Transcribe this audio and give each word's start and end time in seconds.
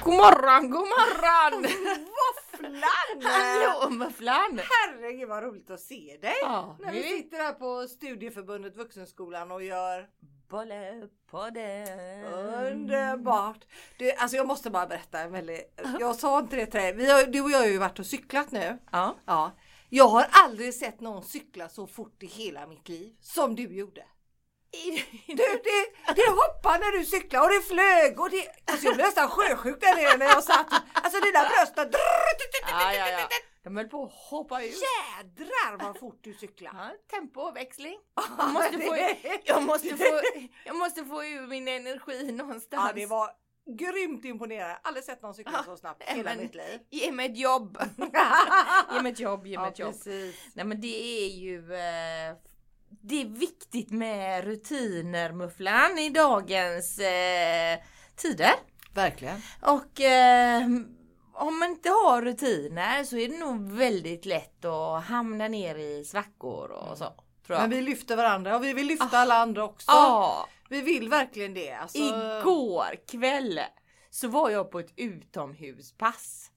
God 0.00 0.14
morgon, 0.14 0.70
god 0.70 0.80
morgon! 0.88 1.62
Våfflan! 2.18 3.22
Hallå 3.22 3.90
mufflan! 3.90 4.60
Herregud 4.70 5.28
vad 5.28 5.42
roligt 5.42 5.70
att 5.70 5.80
se 5.80 6.18
dig! 6.22 6.34
Ja, 6.42 6.76
När 6.80 6.92
vi 6.92 7.02
sitter 7.02 7.36
här 7.36 7.52
på 7.52 7.88
Studieförbundet 7.88 8.76
Vuxenskolan 8.76 9.52
och 9.52 9.62
gör 9.62 10.08
Bollepodden. 10.48 12.24
underbart. 12.72 13.64
Du, 13.98 14.12
alltså 14.12 14.36
jag 14.36 14.46
måste 14.46 14.70
bara 14.70 14.86
berätta 14.86 15.20
en 15.20 15.32
väldigt, 15.32 15.80
jag 16.00 16.16
sa 16.16 16.38
inte 16.38 16.56
det 16.56 16.66
till 16.66 16.80
dig, 16.80 16.92
vi 16.92 17.10
har, 17.10 17.26
du 17.26 17.40
och 17.40 17.50
jag 17.50 17.58
har 17.58 17.66
ju 17.66 17.78
varit 17.78 17.98
och 17.98 18.06
cyklat 18.06 18.50
nu. 18.50 18.78
Ja. 18.92 19.16
Ja. 19.26 19.50
Jag 19.88 20.08
har 20.08 20.26
aldrig 20.30 20.74
sett 20.74 21.00
någon 21.00 21.22
cykla 21.22 21.68
så 21.68 21.86
fort 21.86 22.22
i 22.22 22.26
hela 22.26 22.66
mitt 22.66 22.88
liv 22.88 23.12
som 23.20 23.56
du 23.56 23.62
gjorde. 23.62 24.04
Du, 25.26 25.34
det, 25.36 26.14
det 26.16 26.28
hoppade 26.30 26.78
när 26.78 26.98
du 26.98 27.04
cyklade 27.04 27.44
och 27.46 27.52
det 27.52 27.60
flög 27.60 28.20
och 28.20 28.30
det... 28.30 28.48
Alltså 28.64 28.86
jag 28.86 28.94
blev 28.94 29.06
nästan 29.06 29.28
sjösjuk 29.28 29.80
där 29.80 29.96
nere 29.96 30.16
när 30.16 30.26
jag 30.26 30.44
satt. 30.44 30.66
Alltså 30.92 31.20
dina 31.20 31.40
bröst... 31.48 31.72
Ja, 32.70 32.94
ja, 32.94 33.08
ja. 33.08 33.28
De 33.64 33.76
höll 33.76 33.88
på 33.88 34.04
att 34.04 34.12
hoppa 34.12 34.62
ut. 34.62 34.70
Jädrar 34.72 35.84
vad 35.84 35.98
fort 35.98 36.18
du 36.20 36.34
cyklade. 36.34 36.76
Ja, 36.78 37.18
tempoväxling. 37.18 37.98
Jag 38.38 38.52
måste, 38.52 38.78
få, 38.78 38.96
jag, 39.44 39.62
måste 39.62 39.96
få, 39.96 40.20
jag 40.64 40.76
måste 40.76 41.04
få 41.04 41.24
ur 41.24 41.46
min 41.46 41.68
energi 41.68 42.32
någonstans. 42.32 42.84
Ja, 42.86 42.92
det 42.94 43.06
var 43.06 43.30
grymt 43.78 44.24
imponerande. 44.24 44.78
Aldrig 44.82 45.04
sett 45.04 45.22
någon 45.22 45.34
cykla 45.34 45.64
så 45.64 45.76
snabbt 45.76 46.02
i 46.02 46.14
hela 46.14 46.30
Men 46.30 46.38
mitt 46.38 46.54
liv. 46.54 46.80
Ge 46.90 47.12
mig 47.12 47.26
ett 47.26 47.38
jobb. 47.38 47.78
ge 48.92 49.02
mig 49.02 49.12
ett 49.12 49.20
jobb, 49.20 49.46
ge 49.46 49.58
mig 49.58 49.68
ett 49.68 49.78
jobb. 49.78 49.92
precis. 49.92 50.36
Nej 50.54 50.64
men 50.64 50.80
det 50.80 51.24
är 51.24 51.28
ju 51.28 51.74
eh, 51.74 52.36
Det 53.00 53.20
är 53.22 53.26
viktigt 53.26 53.90
med 53.90 54.44
rutiner 54.44 55.32
Mufflan 55.32 55.98
i 55.98 56.10
dagens 56.10 56.98
eh, 56.98 57.78
tider. 58.16 58.52
Verkligen. 58.94 59.42
Och 59.60 60.00
eh, 60.00 60.62
om 61.34 61.58
man 61.58 61.70
inte 61.70 61.88
har 61.88 62.22
rutiner 62.22 63.04
så 63.04 63.16
är 63.16 63.28
det 63.28 63.38
nog 63.38 63.72
väldigt 63.72 64.26
lätt 64.26 64.64
att 64.64 65.04
hamna 65.04 65.48
ner 65.48 65.74
i 65.74 66.04
svackor 66.04 66.70
och 66.70 66.98
så. 66.98 67.04
Tror 67.46 67.58
jag. 67.58 67.60
Men 67.60 67.70
vi 67.70 67.82
lyfter 67.82 68.16
varandra 68.16 68.56
och 68.56 68.64
vi 68.64 68.72
vill 68.72 68.86
lyfta 68.86 69.18
alla 69.18 69.34
andra 69.34 69.64
också. 69.64 69.90
Ja, 69.90 70.48
Vi 70.68 70.80
vill 70.80 71.08
verkligen 71.08 71.54
det. 71.54 71.72
Alltså, 71.72 71.98
igår 71.98 72.96
kväll 73.10 73.60
så 74.10 74.28
var 74.28 74.50
jag 74.50 74.70
på 74.70 74.80
ett 74.80 74.92
utomhuspass. 74.96 76.50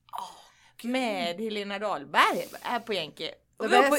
med 0.84 1.40
Helena 1.40 1.80
Dahlberg 1.80 2.48
här 2.62 2.80
på 2.80 2.94
Jänke. 2.94 3.31
Vi 3.59 3.67
var, 3.67 3.89
på, 3.89 3.98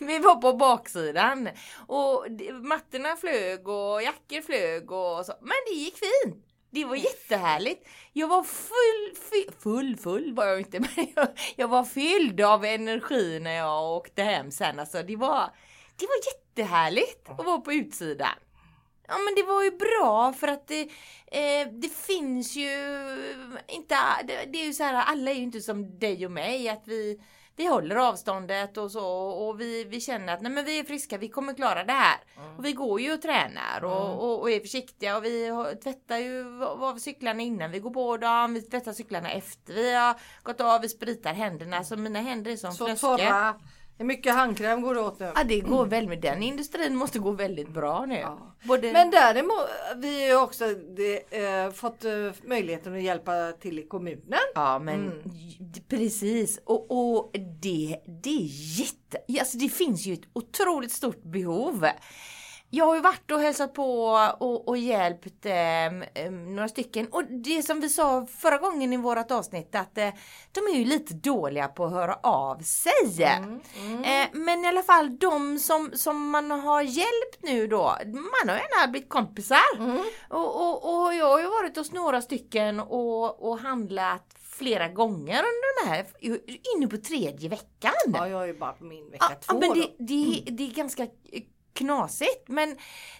vi 0.04 0.18
var 0.18 0.34
på 0.34 0.52
baksidan 0.52 1.48
och 1.86 2.26
mattorna 2.62 3.16
flög 3.16 3.68
och 3.68 4.02
jackor 4.02 4.42
flög 4.42 4.90
och 4.90 5.26
så. 5.26 5.32
Men 5.40 5.56
det 5.66 5.74
gick 5.74 5.94
fint. 5.98 6.46
Det 6.70 6.84
var 6.84 6.96
jättehärligt. 6.96 7.88
Jag 8.12 8.28
var 8.28 8.42
full, 8.42 9.16
full, 9.30 9.54
full, 9.58 9.96
full 9.96 10.34
var 10.34 10.46
jag 10.46 10.60
inte, 10.60 10.80
men 10.96 11.06
jag, 11.16 11.28
jag 11.56 11.68
var 11.68 11.84
fylld 11.84 12.40
av 12.40 12.64
energi 12.64 13.40
när 13.40 13.56
jag 13.56 13.96
åkte 13.96 14.22
hem 14.22 14.50
sen. 14.50 14.78
Alltså 14.78 15.02
det 15.02 15.16
var, 15.16 15.50
det 15.96 16.06
var 16.06 16.16
jättehärligt 16.32 17.28
att 17.28 17.46
vara 17.46 17.60
på 17.60 17.72
utsidan. 17.72 18.38
Ja 19.08 19.14
men 19.18 19.34
det 19.34 19.42
var 19.42 19.62
ju 19.62 19.70
bra 19.70 20.32
för 20.32 20.48
att 20.48 20.68
det, 20.68 20.80
eh, 21.26 21.68
det 21.72 21.92
finns 21.92 22.56
ju 22.56 22.70
inte, 23.68 23.96
det, 24.24 24.44
det 24.52 24.62
är 24.62 24.66
ju 24.66 24.72
så 24.72 24.82
här, 24.82 24.94
alla 24.94 25.30
är 25.30 25.34
ju 25.34 25.42
inte 25.42 25.60
som 25.60 25.98
dig 25.98 26.26
och 26.26 26.32
mig 26.32 26.68
att 26.68 26.82
vi, 26.84 27.20
vi 27.56 27.66
håller 27.66 27.96
avståndet 27.96 28.76
och 28.76 28.90
så 28.90 29.06
och 29.06 29.60
vi, 29.60 29.84
vi 29.84 30.00
känner 30.00 30.34
att 30.34 30.40
nej 30.42 30.52
men 30.52 30.64
vi 30.64 30.78
är 30.78 30.84
friska, 30.84 31.18
vi 31.18 31.28
kommer 31.28 31.54
klara 31.54 31.84
det 31.84 31.92
här. 31.92 32.18
Och 32.58 32.64
vi 32.64 32.72
går 32.72 33.00
ju 33.00 33.12
och 33.12 33.22
tränar 33.22 33.84
och, 33.84 34.24
och, 34.24 34.40
och 34.40 34.50
är 34.50 34.60
försiktiga 34.60 35.16
och 35.16 35.24
vi 35.24 35.50
tvättar 35.84 36.18
ju 36.18 36.64
av 36.64 36.98
cyklarna 36.98 37.42
innan 37.42 37.70
vi 37.70 37.78
går 37.78 37.90
på 37.90 38.16
dem, 38.16 38.54
vi 38.54 38.62
tvättar 38.62 38.92
cyklarna 38.92 39.30
efter 39.30 39.74
vi 39.74 39.94
har 39.94 40.14
gått 40.42 40.60
av, 40.60 40.80
vi 40.80 40.88
spritar 40.88 41.34
händerna 41.34 41.84
så 41.84 41.96
mina 41.96 42.20
händer 42.20 42.50
är 42.50 42.56
som 42.56 42.72
så 42.72 42.86
fläskor. 42.86 43.16
torra. 43.16 43.54
Är 43.98 44.04
mycket 44.04 44.34
handkräm 44.34 44.82
går 44.82 44.94
det 44.94 45.00
åt 45.00 45.20
nu. 45.20 45.32
Ja 45.34 45.44
det 45.44 45.60
går 45.60 45.86
väl 45.86 46.08
med 46.08 46.20
den 46.20 46.42
industrin 46.42 46.96
måste 46.96 47.18
gå 47.18 47.30
väldigt 47.30 47.68
bra 47.68 48.06
nu. 48.06 48.14
Ja. 48.14 48.56
Både... 48.64 48.92
Men 48.92 49.10
däremot, 49.10 49.66
vi 49.96 50.30
har 50.30 50.42
också 50.42 50.64
det, 50.96 51.44
eh, 51.44 51.70
fått 51.72 52.04
eh, 52.04 52.12
möjligheten 52.44 52.94
att 52.94 53.02
hjälpa 53.02 53.52
till 53.52 53.78
i 53.78 53.82
kommunen. 53.86 54.38
Ja 54.54 54.78
men 54.78 54.96
Mm. 55.06 55.22
precis 55.88 56.60
och, 56.64 56.86
och 56.90 57.30
det, 57.62 57.98
det 58.22 58.30
är 58.30 58.48
jätte, 58.80 59.18
alltså 59.40 59.58
det 59.58 59.68
finns 59.68 60.06
ju 60.06 60.12
ett 60.14 60.28
otroligt 60.32 60.92
stort 60.92 61.22
behov. 61.22 61.86
Jag 62.70 62.86
har 62.86 62.94
ju 62.94 63.00
varit 63.00 63.30
och 63.30 63.40
hälsat 63.40 63.74
på 63.74 64.04
och, 64.38 64.68
och 64.68 64.78
hjälpt 64.78 65.46
eh, 65.46 66.30
några 66.30 66.68
stycken 66.68 67.06
och 67.06 67.24
det 67.24 67.62
som 67.62 67.80
vi 67.80 67.88
sa 67.88 68.26
förra 68.26 68.58
gången 68.58 68.92
i 68.92 68.96
vårat 68.96 69.30
avsnitt 69.30 69.74
att 69.74 69.98
eh, 69.98 70.08
de 70.52 70.60
är 70.60 70.78
ju 70.78 70.84
lite 70.84 71.14
dåliga 71.14 71.68
på 71.68 71.84
att 71.84 71.92
höra 71.92 72.14
av 72.22 72.58
sig. 72.58 73.22
Mm, 73.22 73.60
mm. 73.80 74.04
Eh, 74.04 74.28
men 74.32 74.64
i 74.64 74.68
alla 74.68 74.82
fall 74.82 75.18
de 75.18 75.58
som, 75.58 75.90
som 75.94 76.30
man 76.30 76.50
har 76.50 76.82
hjälpt 76.82 77.42
nu 77.42 77.66
då, 77.66 77.96
man 78.04 78.48
har 78.48 78.56
gärna 78.56 78.90
blivit 78.90 79.08
kompisar. 79.08 79.76
Mm. 79.78 80.00
Och, 80.30 80.60
och, 80.60 81.04
och 81.04 81.14
jag 81.14 81.28
har 81.28 81.40
ju 81.40 81.48
varit 81.48 81.76
hos 81.76 81.92
några 81.92 82.22
stycken 82.22 82.80
och, 82.80 83.48
och 83.50 83.58
handlat 83.58 84.34
flera 84.58 84.88
gånger 84.88 85.38
under 85.38 85.84
de 85.84 85.90
här, 85.90 86.06
inne 86.76 86.88
på 86.88 86.96
tredje 86.96 87.48
veckan. 87.48 87.92
Ja, 88.06 88.28
jag 88.28 88.42
är 88.42 88.46
ju 88.46 88.58
bara 88.58 88.72
på 88.72 88.84
min 88.84 89.10
vecka 89.10 89.26
Ja, 89.30 89.36
två 89.40 89.58
men 89.58 89.74
det, 89.74 89.90
det, 89.98 90.42
det 90.50 90.62
är 90.62 90.74
ganska 90.74 91.06
knasigt. 91.76 92.48
Men 92.48 92.76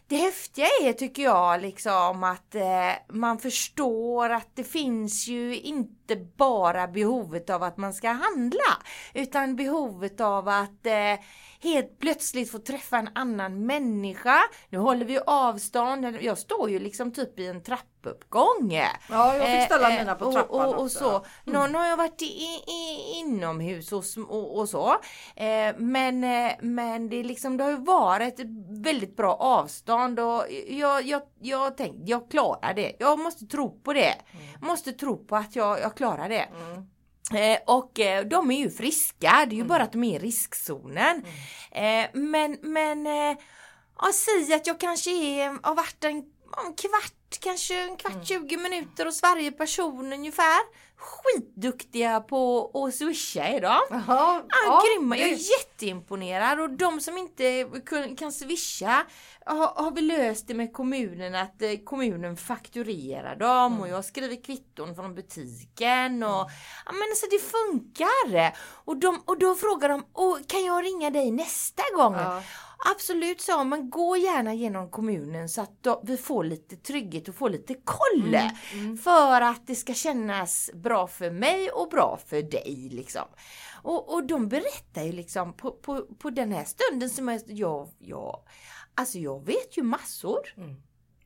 det 0.06 0.16
häftiga 0.16 0.66
är 0.82 0.92
tycker 0.92 1.22
jag 1.22 1.60
liksom 1.60 2.24
att 2.24 2.54
eh, 2.54 2.92
man 3.08 3.38
förstår 3.38 4.30
att 4.30 4.50
det 4.54 4.64
finns 4.64 5.28
ju 5.28 5.60
inte 5.60 6.16
bara 6.16 6.88
behovet 6.88 7.50
av 7.50 7.62
att 7.62 7.76
man 7.76 7.94
ska 7.94 8.08
handla 8.08 8.82
utan 9.14 9.56
behovet 9.56 10.20
av 10.20 10.48
att 10.48 10.86
eh, 10.86 11.14
helt 11.66 11.98
plötsligt 11.98 12.50
få 12.50 12.58
träffa 12.58 12.96
en 12.98 13.08
annan 13.14 13.66
människa. 13.66 14.38
Nu 14.68 14.78
håller 14.78 15.04
vi 15.04 15.18
avstånd, 15.26 16.16
jag 16.20 16.38
står 16.38 16.70
ju 16.70 16.78
liksom 16.78 17.12
typ 17.12 17.38
i 17.38 17.46
en 17.46 17.62
trappuppgång. 17.62 18.72
Ja, 19.10 19.34
jag 19.36 19.46
fick 19.46 19.62
ställa 19.62 19.90
Eh, 19.92 19.98
mina 19.98 20.14
på 20.14 20.24
och- 20.24 20.32
trappan 20.32 20.60
och, 20.66 20.74
och, 20.74 20.82
också. 20.82 20.98
så. 21.44 21.50
Någon 21.50 21.74
har 21.74 21.86
jag 21.86 21.96
varit 21.96 22.22
i, 22.22 22.24
i, 22.24 23.12
inomhus 23.18 23.92
och, 23.92 24.04
och, 24.28 24.58
och 24.58 24.68
så. 24.68 24.90
Eh, 25.36 25.74
men, 25.78 26.24
eh, 26.24 26.52
men 26.60 27.08
det, 27.08 27.16
är 27.16 27.24
liksom, 27.24 27.56
det 27.56 27.64
har 27.64 27.70
ju 27.70 27.76
varit 27.84 28.40
väldigt 28.84 29.16
bra 29.16 29.34
avstånd 29.34 30.20
och 30.20 30.44
jag, 30.68 31.02
jag, 31.02 31.22
jag 31.40 31.76
tänkte 31.76 32.02
jag 32.10 32.30
klarar 32.30 32.74
det. 32.74 32.92
Jag 32.98 33.18
måste 33.18 33.46
tro 33.46 33.80
på 33.80 33.92
det. 33.92 34.14
Måste 34.60 34.92
tro 34.92 35.24
på 35.26 35.36
att 35.36 35.56
jag, 35.56 35.80
jag 35.80 35.94
klarar 35.96 36.28
det. 36.28 36.48
Mm. 36.66 36.86
Eh, 37.34 37.58
och 37.66 38.00
eh, 38.00 38.26
de 38.26 38.50
är 38.50 38.58
ju 38.58 38.70
friska, 38.70 39.46
det 39.48 39.54
är 39.54 39.56
ju 39.56 39.64
bara 39.64 39.82
att 39.82 39.92
de 39.92 40.04
är 40.04 40.16
i 40.16 40.26
riskzonen. 40.26 41.24
Eh, 41.70 42.06
men 42.12 42.58
men 42.62 43.06
eh, 43.06 43.36
ja, 43.98 44.10
säg 44.14 44.54
att 44.54 44.66
jag 44.66 44.80
kanske 44.80 45.10
är, 45.10 45.58
har 45.62 45.74
varit 45.74 46.04
en, 46.04 46.24
en 46.66 46.74
kvart, 46.74 47.38
kanske 47.40 47.80
en 47.80 47.96
kvart, 47.96 48.26
20 48.28 48.56
minuter 48.56 49.04
hos 49.06 49.22
varje 49.22 49.52
person 49.52 50.12
ungefär. 50.12 50.86
Skitduktiga 50.98 52.20
på 52.20 52.70
att 52.74 52.94
swisha 52.94 53.44
är 53.44 53.60
de. 53.60 53.80
Jaha, 53.90 54.42
Ja, 54.66 54.82
grymma. 54.86 55.16
Jag 55.16 55.28
det- 55.28 55.34
är 55.34 55.58
jätteimponerad 55.60 56.60
och 56.60 56.70
de 56.70 57.00
som 57.00 57.18
inte 57.18 57.66
kan 58.18 58.32
swisha 58.32 59.04
har, 59.46 59.82
har 59.82 59.90
vi 59.90 60.00
löst 60.00 60.48
det 60.48 60.54
med 60.54 60.72
kommunen 60.72 61.34
att 61.34 61.62
eh, 61.62 61.70
kommunen 61.84 62.36
fakturerar 62.36 63.36
dem 63.36 63.66
Mm. 63.72 63.80
och 63.80 63.88
jag 63.88 64.04
skriver 64.04 64.44
kvitton 64.44 64.94
från 64.94 65.14
butiken 65.14 66.22
och 66.22 66.50
ja 66.86 66.92
men 66.92 67.02
alltså 67.10 67.26
det 67.30 67.38
funkar. 67.38 68.56
Och, 68.84 68.96
de, 68.96 69.22
och 69.24 69.38
då 69.38 69.54
frågar 69.54 69.88
de, 69.88 70.04
kan 70.46 70.64
jag 70.64 70.84
ringa 70.84 71.10
dig 71.10 71.30
nästa 71.30 71.82
gång? 71.96 72.14
Ja. 72.14 72.42
Absolut 72.94 73.40
sa 73.40 73.64
men 73.64 73.90
gå 73.90 74.16
gärna 74.16 74.54
genom 74.54 74.90
kommunen 74.90 75.48
så 75.48 75.60
att 75.60 75.82
då, 75.82 76.02
vi 76.04 76.16
får 76.16 76.44
lite 76.44 76.76
trygghet 76.76 77.28
och 77.28 77.34
får 77.34 77.50
lite 77.50 77.74
koll. 77.74 78.34
Mm, 78.72 78.98
För 78.98 79.40
att 79.40 79.66
det 79.66 79.74
ska 79.74 79.94
kännas 79.94 80.70
bra 80.74 81.06
för 81.06 81.30
mig 81.30 81.70
och 81.70 81.88
bra 81.88 82.18
för 82.26 82.42
dig 82.42 82.88
liksom. 82.92 83.22
Och, 83.82 84.14
och 84.14 84.26
de 84.26 84.48
berättar 84.48 85.02
ju 85.02 85.12
liksom 85.12 85.52
på, 85.52 85.70
på, 85.70 86.02
på 86.18 86.30
den 86.30 86.52
här 86.52 86.64
stunden 86.64 87.10
som 87.10 87.28
jag, 87.28 87.40
jag, 87.46 87.88
jag, 87.98 88.40
alltså 88.94 89.18
jag 89.18 89.46
vet 89.46 89.76
ju 89.78 89.82
massor. 89.82 90.38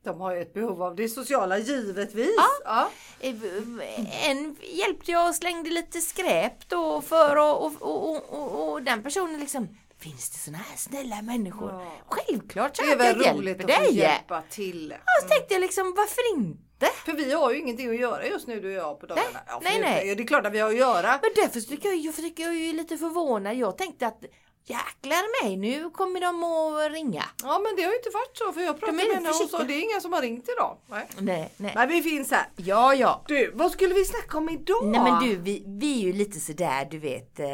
De 0.03 0.21
har 0.21 0.35
ju 0.35 0.41
ett 0.41 0.53
behov 0.53 0.83
av 0.83 0.95
det 0.95 1.09
sociala 1.09 1.57
givetvis. 1.57 2.35
Ja. 2.63 2.89
Eh, 3.19 4.29
En 4.29 4.55
hjälpte 4.61 5.11
jag 5.11 5.29
och 5.29 5.35
slängde 5.35 5.69
lite 5.69 6.01
skräp 6.01 6.69
då 6.69 7.01
för 7.01 7.35
och, 7.37 7.65
och, 7.65 7.81
och, 7.81 8.33
och, 8.33 8.71
och 8.73 8.81
den 8.83 9.03
personen 9.03 9.39
liksom 9.39 9.77
Finns 10.01 10.29
det 10.29 10.37
såna 10.37 10.57
här 10.57 10.77
snälla 10.77 11.21
människor? 11.21 11.71
Ja. 11.71 11.91
Självklart 12.07 12.77
så 12.77 12.83
Det 12.83 12.89
är 12.91 12.95
att 12.95 13.05
jag 13.07 13.23
väl 13.23 13.35
roligt 13.37 13.55
att 13.65 13.73
få 13.73 13.81
dig. 13.83 13.95
hjälpa 13.97 14.41
till. 14.49 14.93
Ja, 15.05 15.21
så 15.21 15.27
tänkte 15.27 15.53
jag 15.53 15.61
liksom 15.61 15.93
varför 15.97 16.35
inte? 16.37 16.85
För 17.05 17.13
vi 17.13 17.33
har 17.33 17.51
ju 17.51 17.59
ingenting 17.59 17.89
att 17.89 17.99
göra 17.99 18.25
just 18.27 18.47
nu 18.47 18.59
du 18.59 18.67
och 18.67 18.73
jag 18.85 18.99
på 18.99 19.05
dagarna. 19.05 19.29
Nej, 19.33 19.41
Ja, 19.47 19.59
nej, 19.63 19.79
nej. 19.81 20.15
Det 20.15 20.23
är 20.23 20.27
klart 20.27 20.45
att 20.45 20.53
vi 20.53 20.59
har 20.59 20.69
att 20.69 20.77
göra. 20.77 21.19
Men 21.21 21.31
därför 21.35 21.61
tycker 21.61 21.89
jag, 21.89 21.97
jag, 21.97 22.15
tycker 22.15 22.43
jag 22.43 22.55
är 22.55 22.73
lite 22.73 22.97
förvånad. 22.97 23.55
Jag 23.55 23.77
tänkte 23.77 24.07
att 24.07 24.23
jäklar 24.65 25.43
mig, 25.43 25.57
nu 25.57 25.89
kommer 25.89 26.21
de 26.21 26.43
att 26.43 26.91
ringa. 26.91 27.23
Ja 27.43 27.59
men 27.59 27.75
det 27.75 27.81
har 27.81 27.91
ju 27.91 27.97
inte 27.97 28.09
varit 28.09 28.37
så 28.37 28.51
för 28.53 28.61
jag 28.61 28.79
pratade 28.79 28.97
med 28.97 29.15
henne 29.15 29.29
och 29.29 29.35
hon 29.35 29.47
sa 29.47 29.63
det 29.63 29.73
är 29.73 29.81
ingen 29.81 30.01
som 30.01 30.13
har 30.13 30.21
ringt 30.21 30.49
idag. 30.49 30.77
Nej. 30.87 31.07
Nej, 31.17 31.51
nej. 31.57 31.71
Men 31.75 31.89
vi 31.89 32.01
finns 32.01 32.31
här. 32.31 32.45
Ja, 32.55 32.93
ja. 32.93 33.23
Du, 33.27 33.51
vad 33.53 33.71
skulle 33.71 33.93
vi 33.93 34.05
snacka 34.05 34.37
om 34.37 34.49
idag? 34.49 34.85
Nej 34.85 35.01
men 35.01 35.23
du, 35.23 35.35
vi, 35.35 35.63
vi 35.67 36.01
är 36.01 36.05
ju 36.05 36.13
lite 36.13 36.39
sådär, 36.39 36.87
du 36.91 36.99
vet, 36.99 37.39
eh, 37.39 37.45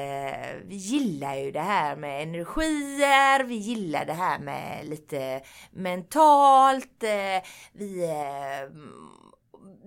vi 0.66 0.76
gillar 0.76 1.36
ju 1.36 1.52
det 1.52 1.60
här 1.60 1.96
med 1.96 2.24
energier, 2.24 3.44
vi 3.44 3.56
gillar 3.56 4.06
det 4.06 4.14
här 4.14 4.40
med 4.40 4.90
lite 4.90 5.42
mentalt, 5.72 7.04
eh, 7.04 7.44
vi 7.74 8.04
eh, 8.04 8.70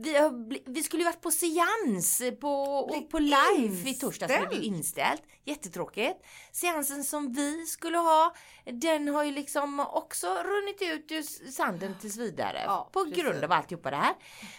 vi, 0.03 0.17
har, 0.17 0.71
vi 0.73 0.83
skulle 0.83 1.03
ju 1.03 1.09
varit 1.09 1.21
på 1.21 1.31
seans 1.31 2.23
på, 2.41 2.63
och 2.63 3.11
på 3.11 3.19
live 3.19 3.91
i 3.91 3.95
torsdags 3.95 4.33
men 4.33 4.49
det 4.49 4.57
är 4.57 4.61
ju 4.61 4.65
inställt. 4.65 5.23
Jättetråkigt. 5.45 6.27
Seansen 6.53 7.05
som 7.05 7.33
vi 7.33 7.67
skulle 7.67 7.99
ha, 7.99 8.35
den 8.65 9.09
har 9.09 9.25
ju 9.25 9.33
liksom 9.33 9.81
också 9.81 10.27
runnit 10.27 10.83
ut 10.83 11.13
ur 11.13 11.51
sanden 11.51 11.95
tills 12.01 12.17
vidare. 12.17 12.63
Ja, 12.67 12.91
på 12.93 13.05
precis. 13.05 13.23
grund 13.23 13.45
av 13.45 13.53
alltihopa 13.53 13.91
det 13.91 13.97
här. 13.97 14.15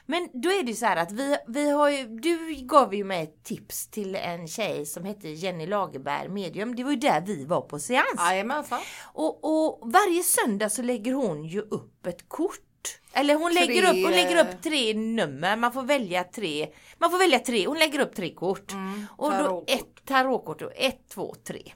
Men 0.06 0.30
då 0.34 0.50
är 0.50 0.64
det 0.64 0.70
ju 0.70 0.76
så 0.76 0.86
här 0.86 0.98
att 0.98 1.12
vi, 1.12 1.38
vi 1.48 1.70
har 1.70 1.90
ju, 1.90 2.08
du 2.08 2.56
gav 2.56 2.96
ju 2.96 3.04
mig 3.04 3.24
ett 3.24 3.44
tips 3.44 3.88
till 3.88 4.16
en 4.16 4.48
tjej 4.48 4.86
som 4.86 5.04
hette 5.04 5.30
Jenny 5.30 5.68
Lagerberg, 5.68 6.30
medium. 6.30 6.76
Det 6.76 6.84
var 6.84 6.92
ju 6.92 6.98
där 6.98 7.22
vi 7.22 7.46
var 7.46 7.62
på 7.62 7.80
seans. 7.80 8.16
Jajamensan. 8.18 8.82
Och, 9.14 9.40
och 9.44 9.92
varje 9.92 10.24
söndag 10.24 10.70
så 10.70 10.82
lägger 10.82 11.14
hon 11.14 11.44
ju 11.44 11.62
upp 11.62 12.06
ett 12.06 12.30
kort. 12.30 12.71
Eller 13.14 13.36
hon 13.36 13.52
Tre, 13.52 13.66
lägger, 13.66 13.84
upp, 13.84 14.04
hon 14.04 14.12
lägger 14.12 14.46
upp 14.46 14.62
tre 14.64 14.94
nummer, 14.94 15.56
man 15.56 15.74
får 15.74 15.84
välja 15.84 16.24
tre. 16.24 16.68
Man 16.98 17.12
får 17.12 17.18
välja 17.18 17.40
tre, 17.40 17.68
hon 17.68 17.80
lägger 17.80 18.00
upp 18.00 18.16
tre 18.16 18.34
kort. 18.34 18.72
och 19.18 19.32
då 19.32 19.64
ett 19.68 20.06
tarotkort, 20.06 20.62
och 20.62 20.72
ett, 20.76 21.10
två, 21.10 21.36
tre. 21.48 21.74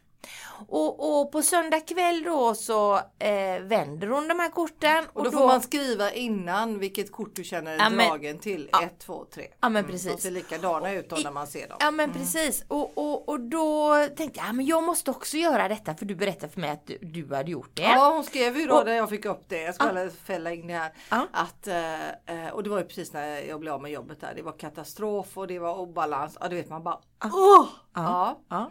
Och, 0.68 1.20
och 1.22 1.32
på 1.32 1.42
söndag 1.42 1.80
kväll 1.80 2.24
då 2.24 2.56
så 2.56 2.96
eh, 3.20 3.60
vänder 3.62 4.08
hon 4.08 4.28
de 4.28 4.40
här 4.40 4.50
korten. 4.50 5.06
Och 5.14 5.24
då 5.24 5.32
får 5.32 5.48
man 5.48 5.62
skriva 5.62 6.12
innan 6.12 6.80
vilket 6.80 7.12
kort 7.12 7.36
du 7.36 7.44
känner 7.44 7.78
dig 7.78 7.98
Ja, 8.00 8.08
dragen 8.10 8.40
till. 8.40 8.70
1, 8.84 9.00
2, 9.00 9.26
3. 9.34 9.48
Ja, 9.62 9.70
men 9.70 9.86
De 9.86 9.92
precis. 9.92 10.22
ser 10.22 10.32
likadana 10.32 10.92
ut 10.94 11.10
då 11.10 11.16
när 11.16 11.32
man 11.32 11.48
ser 11.48 11.68
dem. 11.68 11.78
Ja 11.80 11.92
men 11.92 12.14
precis 12.14 12.66
och, 12.68 12.98
och, 12.98 13.30
och 13.30 13.40
då 13.40 13.96
tänkte 14.18 14.40
jag, 14.40 14.48
ja, 14.50 14.54
men 14.54 14.66
jag 14.66 14.84
måste 14.84 15.12
också 15.12 15.38
göra 15.38 15.68
detta 15.68 15.96
för 15.96 16.06
du 16.06 16.16
berättade 16.16 16.54
för 16.54 16.62
mig 16.62 16.70
att 16.70 16.88
du, 16.88 16.98
du 17.02 17.36
hade 17.36 17.52
gjort 17.52 17.72
det. 17.74 17.82
Ja 17.84 18.12
hon 18.14 18.24
skrev 18.24 18.58
ju 18.58 18.66
då 18.66 18.76
Och- 18.76 18.86
när 18.86 18.94
jag 18.94 19.10
fick 19.10 19.26
upp 19.26 19.44
det, 19.48 19.62
jag 19.62 19.76
ska 19.76 19.92
väl 19.94 20.10
fälla 20.12 20.54
in 20.54 20.68
det 20.68 20.74
här. 20.74 20.92
Ja. 21.10 21.28
Att, 21.32 21.68
eh, 21.68 22.10
eh, 22.46 22.50
och 22.54 22.64
det 22.64 22.70
var 22.70 22.78
ju 22.80 22.86
precis 22.86 23.14
när 23.14 23.42
jag 23.42 23.60
blev 23.60 23.74
av 23.74 23.82
med 23.82 23.92
jobbet 23.92 24.22
där. 24.22 24.34
Det 24.36 24.42
var 24.42 24.52
katastrof 24.60 25.38
och 25.38 25.48
det 25.48 25.60
var 25.60 25.80
obalans. 25.80 26.38
Ja 26.42 26.48
du 26.48 26.56
vet 26.56 26.70
man 26.70 26.84
bara 26.84 27.00
åh! 27.24 27.66
Ja. 27.96 28.40
Ja. 28.50 28.70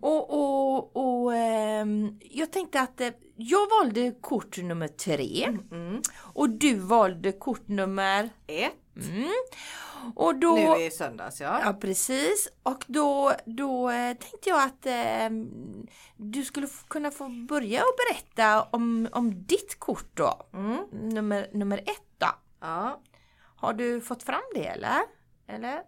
Och, 0.00 0.30
och, 0.30 0.96
och 1.06 1.34
ehm, 1.34 2.18
jag 2.20 2.52
tänkte 2.52 2.80
att 2.80 3.00
eh, 3.00 3.10
jag 3.36 3.66
valde 3.70 4.14
kort 4.20 4.56
nummer 4.58 4.88
tre 4.88 5.58
Mm. 5.72 6.02
och 6.34 6.50
du 6.50 6.74
valde 6.74 7.32
kort 7.32 7.68
nummer 7.68 8.30
Ett. 8.46 9.06
mm. 9.10 9.28
Och 10.14 10.34
då 10.38 10.54
Nu 10.56 10.82
i 10.82 10.90
söndags 10.90 11.40
ja. 11.40 11.60
Ja 11.64 11.72
precis 11.72 12.48
och 12.62 12.84
då, 12.86 13.32
då 13.46 13.90
eh, 13.90 14.16
tänkte 14.16 14.48
jag 14.48 14.62
att 14.62 14.86
eh, 14.86 15.30
du 16.16 16.44
skulle 16.44 16.68
kunna 16.88 17.10
få 17.10 17.28
börja 17.28 17.80
och 17.82 17.96
berätta 18.08 18.62
om, 18.62 19.08
om 19.12 19.46
ditt 19.46 19.78
kort 19.78 20.10
då. 20.14 20.46
Mm. 20.52 20.78
Nummer, 20.92 21.48
nummer 21.52 21.78
ett 21.78 22.08
då. 22.18 22.26
ja. 22.60 23.00
Har 23.56 23.72
du 23.72 24.00
fått 24.00 24.22
fram 24.22 24.42
det 24.54 24.66
eller? 24.66 25.00
Eller? 25.48 25.82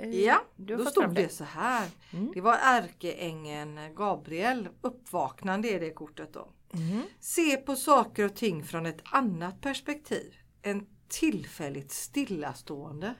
Eh, 0.00 0.20
Ja, 0.20 0.40
då 0.56 0.84
stod 0.84 1.14
det 1.14 1.28
så 1.28 1.44
här. 1.44 1.88
Mm. 2.12 2.30
Det 2.34 2.40
var 2.40 2.58
ärkeängeln 2.62 3.78
Gabriel. 3.94 4.68
Uppvaknande 4.80 5.68
är 5.68 5.80
det 5.80 5.90
kortet 5.90 6.32
då. 6.32 6.48
Mhm. 6.72 7.02
Se 7.20 7.56
på 7.56 7.76
saker 7.76 8.24
och 8.24 8.34
ting 8.36 8.64
från 8.64 8.86
ett 8.86 9.00
annat 9.04 9.60
perspektiv. 9.60 10.34
En 10.62 10.86
tillfälligt 11.08 11.92
stillastående. 11.92 13.14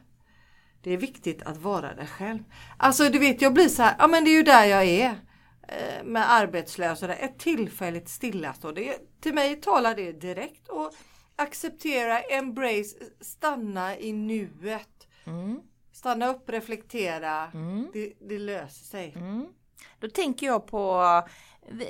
Det 0.82 0.90
är 0.92 0.96
viktigt 0.96 1.42
att 1.42 1.56
vara 1.56 1.94
dig 1.94 2.06
själv. 2.06 2.42
Alltså 2.78 3.08
du 3.08 3.18
vet 3.18 3.42
jag 3.42 3.54
blir 3.54 3.68
så 3.68 3.82
här, 3.82 3.96
ja 3.98 4.06
men 4.06 4.24
det 4.24 4.30
är 4.30 4.36
ju 4.36 4.42
där 4.42 4.64
jag 4.64 4.84
är. 4.84 5.10
eh, 5.68 6.04
Med 6.04 6.32
arbetslös 6.32 7.02
och 7.02 7.08
det. 7.08 7.14
Ett 7.14 7.38
tillfälligt 7.38 8.08
stillastående. 8.08 8.98
Till 9.20 9.34
mig 9.34 9.60
talar 9.60 9.94
det 9.94 10.12
direkt. 10.12 10.68
Och 10.68 10.92
acceptera, 11.36 12.20
embrace, 12.20 12.96
stanna 13.20 13.98
i 13.98 14.12
nuet. 14.12 15.06
Mm. 15.24 15.60
Stanna 16.00 16.28
upp, 16.28 16.50
reflektera. 16.50 17.50
Mm. 17.54 17.90
Det, 17.92 18.12
det 18.20 18.38
löser 18.38 18.84
sig. 18.84 19.12
Mm. 19.16 19.46
Då 19.98 20.08
tänker 20.08 20.46
jag 20.46 20.66
på, 20.66 21.02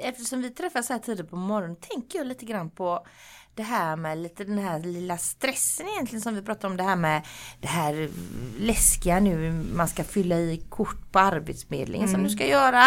eftersom 0.02 0.42
vi 0.42 0.50
träffas 0.50 0.88
här 0.88 0.98
tidigt 0.98 1.30
på 1.30 1.36
morgonen, 1.36 1.76
tänker 1.76 2.18
jag 2.18 2.26
lite 2.26 2.44
grann 2.44 2.70
på 2.70 3.06
det 3.54 3.62
här 3.62 3.96
med 3.96 4.18
lite 4.18 4.44
den 4.44 4.58
här 4.58 4.78
lilla 4.78 5.18
stressen 5.18 5.86
egentligen 5.88 6.20
som 6.20 6.34
vi 6.34 6.42
pratade 6.42 6.66
om 6.66 6.76
det 6.76 6.82
här 6.82 6.96
med 6.96 7.26
det 7.60 7.68
här 7.68 8.10
läskiga 8.58 9.20
nu 9.20 9.52
man 9.52 9.88
ska 9.88 10.04
fylla 10.04 10.36
i 10.36 10.66
kort 10.68 11.12
på 11.12 11.18
Arbetsförmedlingen 11.18 12.08
som 12.08 12.22
du 12.22 12.30
ska 12.30 12.46
göra. 12.46 12.84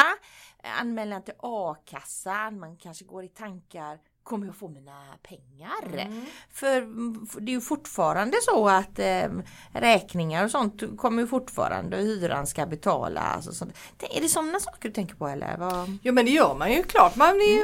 Anmälan 0.79 1.23
till 1.23 1.33
a-kassan, 1.39 2.59
man 2.59 2.77
kanske 2.77 3.05
går 3.05 3.23
i 3.23 3.29
tankar 3.29 3.99
Kommer 4.23 4.45
jag 4.47 4.55
få 4.55 4.67
mina 4.67 5.03
pengar? 5.23 5.71
För, 6.51 6.81
för 7.31 7.41
det 7.41 7.51
är 7.51 7.53
ju 7.53 7.61
fortfarande 7.61 8.37
så 8.41 8.67
att 8.69 8.99
eh, 8.99 9.27
räkningar 9.71 10.45
och 10.45 10.51
sånt 10.51 10.83
kommer 10.97 11.21
ju 11.21 11.27
fortfarande 11.27 11.97
och 11.97 12.03
hyran 12.03 12.47
ska 12.47 12.65
betalas 12.65 13.47
och 13.47 13.53
sånt. 13.53 13.73
Är 13.99 14.21
det 14.21 14.29
sådana 14.29 14.59
saker 14.59 14.89
du 14.89 14.93
tänker 14.93 15.15
på 15.15 15.27
eller? 15.27 15.57
Vad? 15.57 15.97
Jo 16.03 16.13
men 16.13 16.25
det 16.25 16.31
gör 16.31 16.55
man 16.55 16.71
ju 16.71 16.83
klart. 16.83 17.15
Man 17.15 17.35
är 17.35 17.55
ju, 17.55 17.63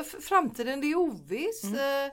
f- 0.00 0.24
framtiden 0.24 0.80
det 0.80 0.86
är 0.86 0.96
oviss. 0.98 1.64
Eh, 1.64 2.12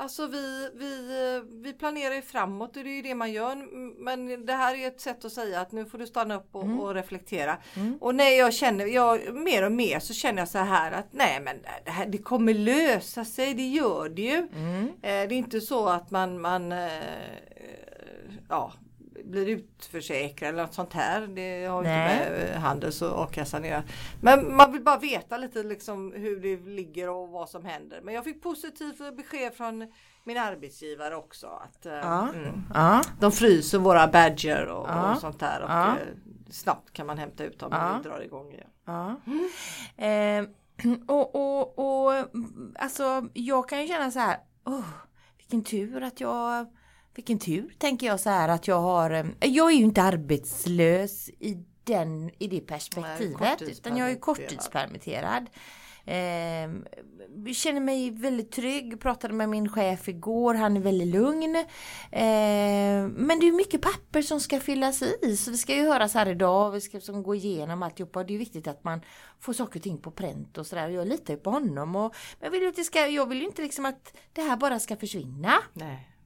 Alltså 0.00 0.26
vi, 0.26 0.70
vi, 0.74 1.42
vi 1.62 1.72
planerar 1.72 2.14
ju 2.14 2.22
framåt 2.22 2.76
och 2.76 2.84
det 2.84 2.90
är 2.90 2.94
ju 2.96 3.02
det 3.02 3.14
man 3.14 3.32
gör. 3.32 3.56
Men 4.04 4.46
det 4.46 4.52
här 4.52 4.74
är 4.74 4.88
ett 4.88 5.00
sätt 5.00 5.24
att 5.24 5.32
säga 5.32 5.60
att 5.60 5.72
nu 5.72 5.84
får 5.84 5.98
du 5.98 6.06
stanna 6.06 6.34
upp 6.36 6.48
och, 6.52 6.64
och 6.80 6.94
reflektera. 6.94 7.56
Och 8.00 8.14
när 8.14 8.30
jag 8.38 8.54
känner, 8.54 8.86
jag, 8.86 9.34
mer 9.34 9.62
och 9.64 9.72
mer 9.72 9.98
så 10.00 10.14
känner 10.14 10.38
jag 10.38 10.48
så 10.48 10.58
här 10.58 10.92
att 10.92 11.06
nej 11.10 11.40
men 11.40 11.56
det, 11.84 11.90
här, 11.90 12.06
det 12.06 12.18
kommer 12.18 12.54
lösa 12.54 13.24
sig, 13.24 13.54
det 13.54 13.68
gör 13.68 14.08
det 14.08 14.22
ju. 14.22 14.36
Eh, 14.36 14.48
Det 15.02 15.08
är 15.08 15.32
inte 15.32 15.60
så 15.60 15.88
att 15.88 16.10
man, 16.10 16.40
man 16.40 16.72
eh, 16.72 16.88
ja, 18.48 18.72
blir 19.28 19.46
utförsäkrad 19.48 20.48
eller 20.48 20.62
något 20.62 20.74
sånt 20.74 20.92
här. 20.92 21.20
Det 21.26 21.64
har 21.66 21.78
inte 21.78 21.90
Nej. 21.90 22.30
med 22.30 22.50
eh, 22.54 22.60
Handels 22.60 23.02
och 23.02 23.22
a-kassan 23.22 23.62
att 23.62 23.68
göra. 23.68 23.82
Men 24.20 24.56
man 24.56 24.72
vill 24.72 24.82
bara 24.84 24.98
veta 24.98 25.38
lite 25.38 25.62
liksom 25.62 26.12
hur 26.12 26.40
det 26.40 26.56
ligger 26.56 27.08
och 27.10 27.28
vad 27.28 27.48
som 27.48 27.64
händer. 27.64 28.00
Men 28.02 28.14
jag 28.14 28.24
fick 28.24 28.42
positivt 28.42 29.16
besked 29.16 29.54
från 29.54 29.92
min 30.24 30.38
arbetsgivare 30.38 31.16
också. 31.16 31.46
Att, 31.46 31.86
eh, 31.86 31.92
Ja. 31.92 32.28
mm, 32.34 32.62
Ja. 32.74 33.02
de 33.20 33.32
fryser 33.32 33.78
våra 33.78 34.06
badger 34.08 34.66
och, 34.66 34.88
Ja. 34.88 35.12
och 35.14 35.18
sånt 35.20 35.40
där. 35.40 35.62
Och 35.62 35.70
Ja. 35.70 35.88
eh, 35.88 35.96
snabbt 36.50 36.92
kan 36.92 37.06
man 37.06 37.18
hämta 37.18 37.44
ut 37.44 37.58
dem 37.58 37.68
Ja. 37.72 37.92
om 37.94 38.02
vi 38.02 38.08
drar 38.08 38.20
igång 38.20 38.52
igen. 38.52 38.70
Ja. 38.84 39.16
Eh, 40.04 40.44
och, 41.06 41.34
och, 41.34 41.78
och 41.78 42.24
alltså 42.78 43.28
jag 43.34 43.68
kan 43.68 43.80
ju 43.82 43.88
känna 43.88 44.10
så 44.10 44.18
här, 44.18 44.36
åh, 44.66 44.84
vilken 45.38 45.64
tur 45.64 46.02
att 46.02 46.20
jag, 46.20 46.66
vilken 47.18 47.38
tur 47.38 47.74
tänker 47.78 48.06
jag 48.06 48.20
så 48.20 48.30
här 48.30 48.48
att 48.48 48.68
jag 48.68 48.80
har, 48.80 49.10
eh, 49.10 49.26
jag 49.40 49.72
är 49.72 49.76
ju 49.76 49.84
inte 49.84 50.02
arbetslös 50.02 51.28
i 51.28 51.64
den, 51.84 52.30
i 52.38 52.46
det 52.46 52.60
perspektivet 52.60 53.62
utan 53.62 53.96
jag 53.96 54.10
är 54.10 54.16
korttidspermitterad. 54.16 55.50
Eh, 56.04 56.70
känner 57.52 57.80
mig 57.80 58.10
väldigt 58.10 58.52
trygg, 58.52 59.00
pratade 59.00 59.34
med 59.34 59.48
min 59.48 59.68
chef 59.68 60.08
igår, 60.08 60.54
han 60.54 60.76
är 60.76 60.80
väldigt 60.80 61.08
lugn. 61.08 61.56
Eh, 61.56 63.08
men 63.08 63.40
det 63.40 63.48
är 63.48 63.56
mycket 63.56 63.82
papper 63.82 64.22
som 64.22 64.40
ska 64.40 64.60
fyllas 64.60 65.02
i 65.02 65.36
så 65.36 65.50
vi 65.50 65.56
ska 65.56 65.74
ju 65.74 65.88
höras 65.88 66.14
här 66.14 66.28
idag, 66.28 66.70
vi 66.70 66.80
ska 66.80 67.00
som 67.00 67.22
gå 67.22 67.34
igenom 67.34 67.82
alltihopa. 67.82 68.24
Det 68.24 68.34
är 68.34 68.38
viktigt 68.38 68.66
att 68.68 68.84
man 68.84 69.00
får 69.40 69.52
saker 69.52 69.78
och 69.78 69.82
ting 69.82 69.98
på 69.98 70.10
pränt 70.10 70.58
och 70.58 70.66
sådär. 70.66 70.88
Jag 70.88 71.08
litar 71.08 71.34
ju 71.34 71.40
på 71.40 71.50
honom 71.50 71.96
och 71.96 72.14
men 72.40 72.46
jag 72.46 72.50
vill 72.50 72.72
ju 72.76 72.84
ska, 72.84 73.06
jag 73.06 73.26
vill 73.26 73.38
ju 73.38 73.44
inte 73.44 73.62
liksom 73.62 73.86
att 73.86 74.16
det 74.32 74.42
här 74.42 74.56
bara 74.56 74.78
ska 74.78 74.96
försvinna. 74.96 75.52
Nej. 75.72 76.17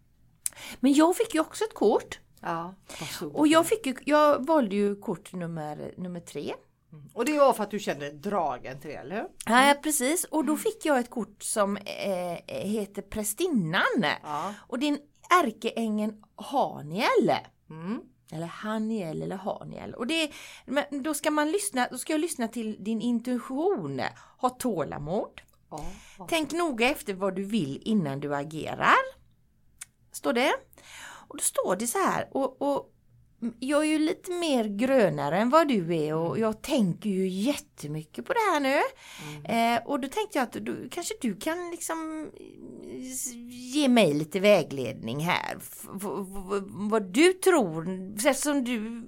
Men 0.80 0.92
jag 0.92 1.16
fick 1.16 1.34
ju 1.34 1.40
också 1.40 1.64
ett 1.64 1.74
kort 1.74 2.18
Ja, 2.44 2.74
och 3.32 3.48
jag, 3.48 3.66
fick 3.66 3.86
ju, 3.86 3.94
jag 4.04 4.46
valde 4.46 4.76
ju 4.76 4.96
kort 4.96 5.32
nummer, 5.32 5.94
nummer 5.96 6.20
tre. 6.20 6.54
och 7.14 7.24
det 7.24 7.38
var 7.38 7.52
för 7.52 7.62
att 7.62 7.70
du 7.70 7.78
kände 7.78 8.10
dragen 8.12 8.80
till 8.80 8.90
det, 8.90 8.96
eller 8.96 9.16
hur? 9.16 9.28
Ja, 9.46 9.74
precis. 9.82 10.24
Och 10.24 10.44
då 10.44 10.56
fick 10.56 10.84
jag 10.84 10.98
ett 10.98 11.10
kort 11.10 11.42
som 11.42 11.76
eh, 11.76 12.54
heter 12.66 13.02
Prästinnan. 13.02 14.04
Ja. 14.22 14.54
Och 14.68 14.78
det 14.78 14.86
är 14.86 14.92
en 14.92 14.98
ärkeängeln 15.44 16.22
Haniel. 16.36 17.30
Mm. 17.70 18.00
Eller 18.32 18.46
Haniel 18.46 19.22
eller 19.22 19.36
Haniel. 19.36 19.94
Och 19.94 20.06
det, 20.06 20.30
men 20.66 21.02
då 21.02 21.14
ska 21.14 21.30
man 21.30 21.50
lyssna, 21.50 21.88
då 21.90 21.98
ska 21.98 22.12
jag 22.12 22.20
lyssna 22.20 22.48
till 22.48 22.84
din 22.84 23.00
intuition. 23.00 24.00
Ha 24.38 24.48
tålamod. 24.48 25.40
Ja. 25.70 25.84
Tänk 26.28 26.52
noga 26.52 26.90
efter 26.90 27.14
vad 27.14 27.36
du 27.36 27.44
vill 27.44 27.82
innan 27.84 28.20
du 28.20 28.34
agerar. 28.34 29.21
Står 30.12 30.32
det. 30.32 30.52
Och 31.28 31.36
då 31.36 31.42
står 31.42 31.76
det 31.76 31.86
så 31.86 31.98
här. 31.98 32.28
Och, 32.30 32.62
och 32.62 32.91
jag 33.58 33.80
är 33.80 33.88
ju 33.88 33.98
lite 33.98 34.32
mer 34.32 34.64
grönare 34.64 35.38
än 35.38 35.50
vad 35.50 35.68
du 35.68 35.96
är 35.96 36.14
och 36.14 36.38
jag 36.38 36.62
tänker 36.62 37.10
ju 37.10 37.28
jättemycket 37.28 38.26
på 38.26 38.32
det 38.32 38.52
här 38.52 38.60
nu. 38.60 38.80
Mm. 39.46 39.76
Eh, 39.76 39.86
och 39.86 40.00
då 40.00 40.08
tänkte 40.08 40.38
jag 40.38 40.42
att 40.42 40.52
du, 40.64 40.88
kanske 40.90 41.14
du 41.20 41.36
kan 41.36 41.70
liksom 41.70 42.30
ge 43.50 43.88
mig 43.88 44.14
lite 44.14 44.40
vägledning 44.40 45.20
här. 45.20 45.56
F 45.56 45.86
vad 46.90 47.02
du 47.02 47.32
tror, 47.32 47.88
eftersom 48.26 48.64
du 48.64 49.02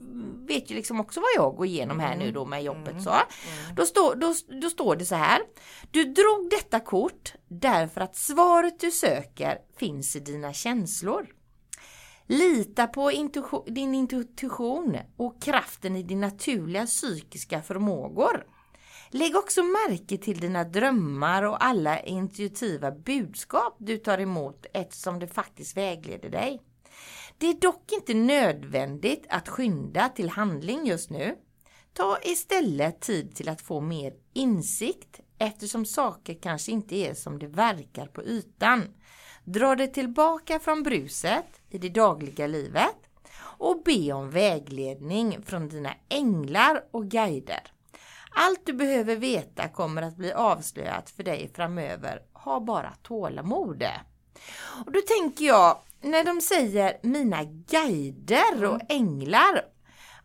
vet 0.47 0.71
ju 0.71 0.75
liksom 0.75 1.01
också 1.01 1.21
vad 1.21 1.45
jag 1.45 1.57
går 1.57 1.67
igenom 1.67 2.01
här 2.01 2.17
nu 2.17 2.33
då 2.33 2.45
med 2.45 2.65
jobbet 2.65 2.91
Mm. 2.91 3.03
så. 3.03 3.15
Då, 3.77 3.87
står, 3.87 4.15
då, 4.15 4.35
då 4.61 4.71
står 4.71 4.97
det 4.97 5.05
så 5.05 5.15
här. 5.15 5.41
Du 5.91 6.05
drog 6.05 6.51
detta 6.51 6.81
kort 6.81 7.35
därför 7.49 8.01
att 8.01 8.17
svaret 8.17 8.81
du 8.81 8.91
söker 8.91 9.59
finns 9.79 10.17
i 10.17 10.21
dina 10.21 10.53
känslor. 10.53 11.27
Lita 12.27 12.87
på 12.87 13.13
intuition, 13.13 13.75
din 13.75 13.95
intuition 13.95 14.97
och 15.17 15.43
kraften 15.43 15.97
i 15.97 16.03
din 16.03 16.21
naturliga 16.21 16.87
psykiska 16.87 17.63
förmågor. 17.63 18.47
Lägg 19.11 19.37
också 19.37 19.63
märke 19.63 20.19
till 20.19 20.41
dina 20.41 20.65
drömmar 20.65 21.43
och 21.43 21.65
alla 21.65 22.01
intuitiva 22.01 22.91
budskap 22.91 23.77
du 23.79 23.99
tar 23.99 24.19
emot 24.19 24.67
eftersom 24.73 25.19
det 25.19 25.27
faktiskt 25.27 25.77
vägleder 25.77 26.31
dig. 26.31 26.63
Det 27.39 27.47
är 27.47 27.55
dock 27.55 27.93
inte 27.93 28.15
nödvändigt 28.15 29.27
att 29.29 29.49
skynda 29.49 30.09
till 30.09 30.29
handling 30.29 30.87
just 30.87 31.11
nu. 31.11 31.37
Ta 31.93 32.19
istället 32.23 33.01
tid 33.01 33.35
till 33.35 33.49
att 33.49 33.61
få 33.61 33.81
mer 33.81 34.15
insikt 34.33 35.21
eftersom 35.39 35.87
saker 35.87 36.39
kanske 36.43 36.73
inte 36.73 36.97
är 36.97 37.15
som 37.15 37.39
det 37.39 37.47
verkar 37.47 38.07
på 38.07 38.23
ytan. 38.23 38.83
Dra 39.45 39.77
dig 39.77 39.93
tillbaka 39.93 40.59
från 40.59 40.83
bruset 40.83 41.61
i 41.75 41.79
det 41.79 41.89
dagliga 41.89 42.47
livet 42.47 42.97
och 43.59 43.83
be 43.85 44.13
om 44.13 44.31
vägledning 44.31 45.43
från 45.43 45.69
dina 45.69 45.95
änglar 46.09 46.85
och 46.91 47.05
guider. 47.05 47.63
Allt 48.31 48.67
du 48.67 48.73
behöver 48.73 49.17
veta 49.17 49.69
kommer 49.69 50.03
att 50.03 50.17
bli 50.17 50.33
avslöjat 50.33 51.11
för 51.11 51.23
dig 51.23 51.51
framöver. 51.55 52.23
Ha 52.33 52.61
bara 52.61 52.93
tålamod. 53.03 53.85
Och 54.87 54.93
då 54.93 55.01
tänker 55.01 55.45
jag, 55.45 55.79
när 56.01 56.25
de 56.25 56.41
säger 56.41 56.99
mina 57.03 57.45
guider 57.45 58.65
och 58.65 58.81
änglar, 58.89 59.65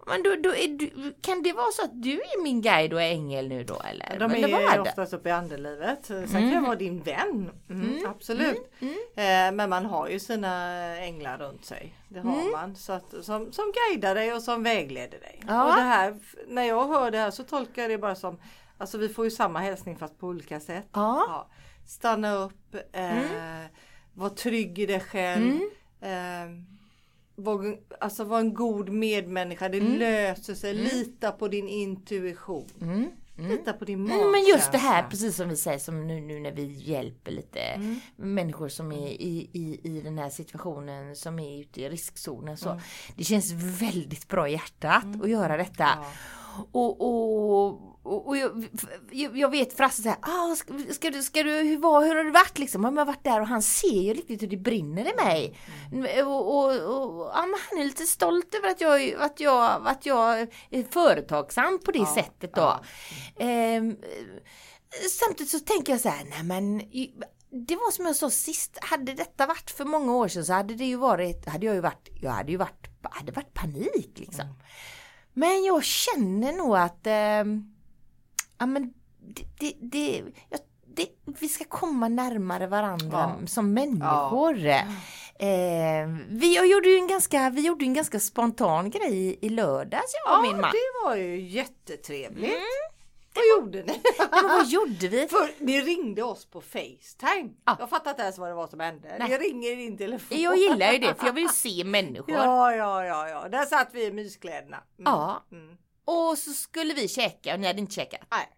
men 0.09 0.23
då, 0.23 0.35
då 0.35 0.51
du, 0.51 1.13
kan 1.21 1.43
det 1.43 1.53
vara 1.53 1.71
så 1.71 1.83
att 1.83 2.03
du 2.03 2.11
är 2.13 2.43
min 2.43 2.61
guide 2.61 2.93
och 2.93 3.01
ängel 3.01 3.47
nu 3.47 3.63
då 3.63 3.81
eller? 3.89 4.19
De 4.19 4.31
är 4.31 4.37
ju 4.37 4.47
det. 4.47 4.79
oftast 4.79 5.13
uppe 5.13 5.29
i 5.29 5.31
andelivet. 5.31 6.05
Sen 6.05 6.27
kan 6.27 6.49
det 6.49 6.59
vara 6.59 6.75
din 6.75 7.01
vän. 7.01 7.51
Mm, 7.69 8.05
absolut. 8.09 8.71
Mm. 8.79 8.93
Eh, 8.93 9.55
men 9.55 9.69
man 9.69 9.85
har 9.85 10.07
ju 10.09 10.19
sina 10.19 10.75
änglar 10.97 11.37
runt 11.37 11.65
sig. 11.65 11.95
Det 12.07 12.19
har 12.19 12.33
Mm. 12.33 12.51
man. 12.51 12.75
Så 12.75 12.93
att, 12.93 13.13
som, 13.21 13.51
som 13.51 13.73
guidar 13.87 14.15
dig 14.15 14.33
och 14.33 14.41
som 14.41 14.63
vägleder 14.63 15.19
dig. 15.19 15.41
Ja. 15.47 15.69
Och 15.69 15.75
det 15.75 15.81
här, 15.81 16.19
när 16.47 16.63
jag 16.63 16.87
hör 16.87 17.11
det 17.11 17.17
här 17.17 17.31
så 17.31 17.43
tolkar 17.43 17.81
jag 17.81 17.91
det 17.91 17.97
bara 17.97 18.15
som 18.15 18.39
Alltså 18.77 18.97
vi 18.97 19.09
får 19.09 19.25
ju 19.25 19.31
samma 19.31 19.59
hälsning 19.59 19.97
fast 19.97 20.19
på 20.19 20.27
olika 20.27 20.59
sätt. 20.59 20.87
Ja. 20.93 21.47
Stanna 21.87 22.35
upp, 22.35 22.75
eh, 22.93 23.15
var 24.13 24.29
trygg 24.29 24.79
i 24.79 24.85
dig 24.85 24.99
själv. 24.99 25.43
Mm. 25.43 25.69
Eh, 26.01 26.63
var, 27.43 27.77
alltså 28.00 28.24
var 28.24 28.39
en 28.39 28.53
god 28.53 28.89
medmänniska. 28.89 29.69
Det 29.69 29.79
löser 29.79 30.53
sig. 30.55 30.74
Lita 30.74 31.31
på 31.31 31.48
din 31.48 31.67
intuition. 31.67 32.65
Mm. 32.81 33.08
Lita 33.50 33.74
på 33.74 33.86
din 33.86 34.12
Mm, 34.12 34.31
men 34.31 34.43
just 34.43 34.72
det 34.72 34.77
här, 34.77 34.89
magkänsla. 34.93 35.10
precis 35.10 35.36
som 35.36 35.50
vi 35.50 35.55
säger, 35.55 35.79
som 35.79 36.08
nu, 36.08 36.22
nu 36.22 36.39
när 36.39 36.51
vi 36.51 36.63
hjälper 36.65 37.31
lite 37.31 37.60
Mm. 37.60 38.00
människor 38.15 38.69
som 38.69 38.91
är 38.91 39.08
i, 39.08 39.50
i, 39.53 39.79
i 39.84 40.01
den 40.01 40.17
här 40.17 40.29
situationen, 40.29 41.15
som 41.15 41.39
är 41.39 41.62
ute 41.62 41.81
i 41.81 41.89
riskzonen. 41.89 42.58
Så 42.58 42.69
Mm. 42.69 42.81
Det 43.15 43.24
känns 43.24 43.51
väldigt 43.81 44.27
bra 44.27 44.48
i 44.50 44.51
hjärtat 44.51 45.03
att 45.24 45.29
göra 45.29 45.58
detta. 45.58 45.84
Ja. 45.84 46.05
Och, 46.71 47.01
och, 47.01 48.27
och, 48.27 48.37
jag, 48.37 48.67
jag- 49.37 49.49
vet 49.51 49.77
Frasse 49.77 50.01
säger, 50.01 50.17
ah, 50.21 50.55
ska, 50.55 50.73
ska 50.93 51.09
du, 51.09 51.23
ska 51.23 51.43
du, 51.43 51.51
hur, 51.51 51.77
var, 51.77 52.05
hur 52.05 52.15
har 52.15 52.23
du 52.23 52.31
varit 52.31 52.59
liksom? 52.59 52.83
Ja, 52.83 52.89
men 52.91 52.97
Jag 52.97 53.05
har 53.05 53.13
varit 53.13 53.23
där 53.23 53.41
och 53.41 53.47
han 53.47 53.61
ser 53.61 54.01
ju 54.01 54.13
riktigt 54.13 54.41
hur 54.41 54.47
det 54.47 54.57
brinner 54.57 55.01
i 55.11 55.15
mig. 55.25 55.57
Och, 56.25 56.55
och, 56.57 56.65
och 56.71 57.27
ja, 57.27 57.45
han 57.69 57.79
är 57.79 57.83
lite 57.85 58.05
stolt 58.05 58.55
över 58.55 58.69
att 58.69 58.81
jag, 58.81 59.13
att 59.13 59.39
jag, 59.39 59.87
att 59.87 60.05
jag 60.05 60.39
är 60.69 60.91
företagsam 60.91 61.79
på 61.85 61.91
det 61.91 61.99
Ja, 61.99 62.13
sättet 62.15 62.53
då. 62.55 62.79
Ehm, 63.39 63.95
samtidigt 65.19 65.51
så 65.51 65.59
tänker 65.59 65.93
jag 65.93 66.01
så 66.01 66.09
här, 66.09 66.25
nej 66.29 66.43
men 66.43 66.77
det 67.67 67.75
var 67.75 67.91
som 67.91 68.05
jag 68.05 68.15
sa 68.15 68.29
sist, 68.29 68.77
hade 68.81 69.13
detta 69.13 69.45
varit 69.47 69.71
för 69.71 69.85
många 69.85 70.13
år 70.15 70.27
sedan 70.27 70.45
så 70.45 70.53
hade 70.53 70.73
det 70.75 70.85
ju 70.85 70.95
varit, 70.95 71.47
hade 71.47 71.65
jag 71.65 71.75
ju 71.75 71.81
varit, 71.81 72.09
jag 72.21 72.31
hade 72.31 72.51
ju 72.51 72.57
varit, 72.57 72.87
hade 73.11 73.31
varit 73.31 73.53
panik 73.53 74.11
liksom. 74.15 74.45
Men 75.39 75.63
jag 75.63 75.84
känner 75.84 76.51
nog 76.53 76.75
att, 76.77 77.08
ehm, 77.08 77.63
ja 78.58 78.65
men 78.65 78.93
det, 79.19 79.43
det, 79.60 79.74
det, 79.79 80.24
det, 80.96 81.08
vi 81.39 81.50
ska 81.50 81.63
komma 81.65 82.08
närmare 82.08 82.67
varandra 82.67 83.36
Ja. 83.41 83.48
som 83.48 83.74
människor. 83.74 84.67
Eh, 85.41 86.08
vi, 86.29 86.55
jag 86.55 86.67
gjorde 86.67 86.89
ju 86.89 86.96
en 86.98 87.08
ganska, 87.08 87.50
vi 87.50 87.62
gjorde 87.62 87.86
en 87.86 87.93
ganska 87.93 88.19
spontan 88.19 88.89
grej 88.89 89.39
i 89.41 89.50
lördags 89.50 90.12
jag 90.25 90.39
och 90.39 90.46
Ja, 90.46 90.51
min 90.51 90.62
man. 90.62 90.72
det 90.72 91.05
var 91.10 91.15
ju 91.15 91.41
jättetrevligt. 91.41 92.51
Vad 93.33 93.43
gjorde 93.57 93.83
ni? 93.83 94.01
Men 94.31 94.43
vad 94.48 94.67
gjorde 94.67 95.07
vi? 95.07 95.27
För 95.27 95.51
ni 95.65 95.81
ringde 95.81 96.24
oss 96.24 96.45
på 96.45 96.62
Facetime. 96.62 97.50
Ja. 97.65 97.75
Jag 97.79 97.89
fattar 97.89 98.12
inte 98.12 98.24
ens 98.24 98.38
vad 98.38 98.50
det 98.50 98.53
var 98.55 98.67
som 98.67 98.79
hände. 98.79 99.15
Nej. 99.19 99.29
Ni 99.29 99.38
ringer 99.38 99.71
i 99.71 99.75
din 99.75 99.98
telefon. 99.98 100.41
Jag 100.41 100.57
gillar 100.57 100.91
ju 100.91 100.98
det 100.98 101.15
för 101.15 101.25
jag 101.25 101.33
vill 101.33 101.43
ju 101.43 101.50
se 101.50 101.83
människor. 101.86 102.31
Ja, 102.36 102.75
ja, 102.75 103.05
ja, 103.05 103.29
ja. 103.29 103.50
Där 103.50 103.65
satt 103.65 103.89
vi 103.93 104.05
i 104.05 104.12
myskläderna. 104.12 104.77
Mm. 104.77 105.12
Ja. 105.13 105.45
Mm. 105.51 105.77
Och 106.05 106.38
så 106.38 106.51
skulle 106.51 106.93
vi 106.93 107.07
käka 107.07 107.53
och 107.53 107.59
ni 107.59 107.67
hade 107.67 107.79
inte 107.79 107.93
käkat. 107.95 108.21
Nej. 108.31 108.50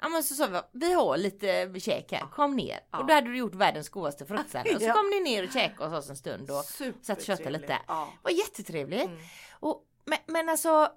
Ja 0.00 0.08
men 0.08 0.22
så 0.22 0.34
sa 0.34 0.46
vi, 0.46 0.60
vi 0.72 0.92
har 0.92 1.16
lite 1.16 1.74
käk 1.80 2.12
här, 2.12 2.26
kom 2.32 2.56
ner. 2.56 2.80
Ja. 2.90 2.98
Och 2.98 3.06
då 3.06 3.14
hade 3.14 3.28
du 3.30 3.36
gjort 3.38 3.54
världens 3.54 3.88
godaste 3.88 4.26
fruktsallad. 4.26 4.74
Och 4.74 4.80
så 4.80 4.86
Ja. 4.88 4.92
kom 4.94 5.10
ni 5.10 5.20
ner 5.20 5.46
och 5.46 5.52
käkade 5.52 5.90
hos 5.90 5.98
oss 6.04 6.10
en 6.10 6.16
stund 6.16 6.50
och 6.50 6.64
satt 7.02 7.18
och 7.18 7.24
köttade 7.24 7.50
lite. 7.50 7.66
Det 7.66 7.78
Ja. 7.88 8.08
var 8.22 8.30
jättetrevligt. 8.30 9.04
Mm. 9.06 9.18
Och, 9.52 9.84
men, 10.04 10.18
men 10.26 10.48
alltså, 10.48 10.88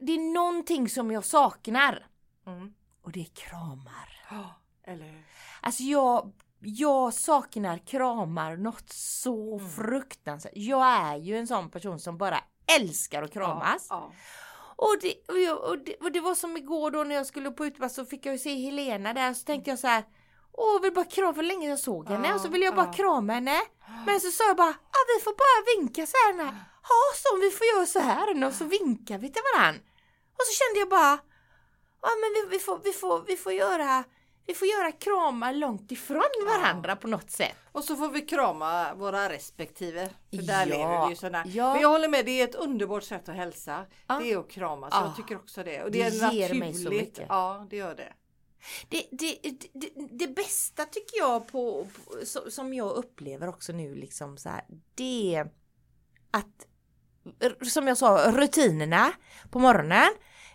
det 0.00 0.12
är 0.12 0.32
någonting 0.34 0.88
som 0.88 1.10
jag 1.10 1.24
saknar. 1.24 2.06
Mm. 2.46 2.74
Och 3.02 3.12
det 3.12 3.20
är 3.20 3.24
kramar. 3.34 4.20
Ja, 4.30 4.54
Eller 4.86 5.04
hur? 5.04 5.22
Alltså 5.60 5.82
jag, 5.82 6.32
jag 6.60 7.14
saknar 7.14 7.78
kramar 7.78 8.56
något 8.56 8.88
så 8.92 9.58
Mm. 9.58 9.70
fruktansvärt. 9.70 10.52
Jag 10.56 10.86
är 10.86 11.16
ju 11.16 11.38
en 11.38 11.46
sån 11.46 11.70
person 11.70 12.00
som 12.00 12.18
bara 12.18 12.38
älskar 12.78 13.22
att 13.22 13.32
kramas. 13.32 13.86
Ja. 13.90 14.12
Och 14.76 14.96
det, 15.02 15.14
och, 15.28 15.38
jag, 15.40 15.60
och, 15.70 15.78
det, 15.78 15.94
och 15.96 16.12
det 16.12 16.20
var 16.20 16.34
som 16.34 16.56
igår 16.56 16.90
då 16.90 17.04
när 17.04 17.14
jag 17.14 17.26
skulle 17.26 17.50
på 17.50 17.66
utpass 17.66 17.94
så 17.94 18.04
fick 18.04 18.26
jag 18.26 18.32
ju 18.32 18.38
se 18.38 18.54
Helena 18.54 19.12
där 19.14 19.34
så 19.34 19.44
tänkte 19.44 19.70
jag 19.70 19.78
så 19.78 19.86
här 19.86 20.04
Åh, 20.56 20.72
jag 20.72 20.80
vill 20.82 20.92
bara 20.94 21.04
krama 21.04 21.34
för 21.34 21.42
länge 21.42 21.68
jag 21.68 21.78
såg 21.78 22.08
henne 22.08 22.34
och 22.34 22.40
så 22.40 22.48
ville 22.48 22.64
jag 22.64 22.74
bara 22.74 22.86
Ja. 22.86 22.92
krama 22.92 23.32
henne. 23.32 23.56
Men 24.06 24.20
så 24.20 24.30
sa 24.30 24.44
jag 24.46 24.56
bara, 24.56 24.68
ah, 24.70 25.04
vi 25.16 25.22
får 25.24 25.34
bara 25.44 25.80
vinka 25.82 26.06
så 26.06 26.16
här. 26.16 26.54
Ja, 26.88 27.00
så 27.16 27.36
vi 27.40 27.50
får 27.50 27.66
göra 27.66 27.86
så 27.86 27.98
här 28.00 28.44
och 28.46 28.52
så 28.54 28.64
vinkar 28.64 29.18
vi 29.18 29.32
till 29.32 29.42
varann. 29.54 29.74
Och 30.36 30.44
så 30.48 30.52
kände 30.58 30.78
jag 30.80 30.88
bara, 30.88 31.18
ja 32.04 32.10
men 32.20 32.50
vi, 32.50 32.56
vi, 32.56 32.58
får, 32.62 32.80
vi, 32.84 32.92
får, 32.92 33.24
vi 33.26 33.36
får 33.36 33.52
göra 33.52 34.04
vi 34.46 34.54
får 34.54 34.68
göra 34.68 34.92
kramar 34.92 35.52
långt 35.52 35.92
ifrån 35.92 36.22
varandra 36.46 36.96
på 36.96 37.06
något 37.08 37.30
sätt. 37.30 37.56
Och 37.72 37.84
så 37.84 37.96
får 37.96 38.08
vi 38.08 38.20
krama 38.20 38.94
våra 38.94 39.28
respektive. 39.28 40.10
För 40.30 40.42
där 40.42 40.66
Ja, 40.66 40.76
lever 40.76 41.04
vi 41.04 41.10
ju 41.10 41.16
sådana. 41.16 41.44
ja. 41.46 41.72
Men 41.72 41.82
jag 41.82 41.88
håller 41.88 42.08
med, 42.08 42.24
det 42.24 42.40
är 42.40 42.44
ett 42.44 42.54
underbart 42.54 43.02
sätt 43.04 43.28
att 43.28 43.34
hälsa. 43.36 43.86
Ja. 44.06 44.18
Det 44.18 44.32
är 44.32 44.38
att 44.38 44.50
kramas. 44.50 44.88
Ja. 44.92 45.04
Jag 45.06 45.16
tycker 45.16 45.36
också 45.36 45.64
det. 45.64 45.82
Och 45.82 45.90
Det 45.90 45.98
det, 45.98 46.04
är 46.18 46.32
ger 46.32 46.42
naturligt. 46.48 46.58
mig 46.60 46.74
så 46.74 46.90
mycket. 46.90 47.26
Ja, 47.28 47.66
det 47.70 47.76
gör 47.76 47.94
det. 47.94 48.12
Det, 48.88 49.06
det, 49.10 49.38
det, 49.72 49.90
det 50.10 50.28
bästa 50.28 50.84
tycker 50.84 51.18
jag 51.18 51.46
på, 51.52 51.86
på 51.94 52.26
så- 52.26 52.50
som 52.50 52.74
jag 52.74 52.90
upplever 52.90 53.48
också 53.48 53.72
nu 53.72 53.94
liksom 53.94 54.36
så 54.38 54.48
här, 54.48 54.64
det 54.94 55.34
är 55.34 55.50
att 56.30 56.66
som 57.68 57.86
jag 57.88 57.98
sa 57.98 58.32
rutinerna 58.32 59.12
på 59.50 59.58
morgonen, 59.58 60.08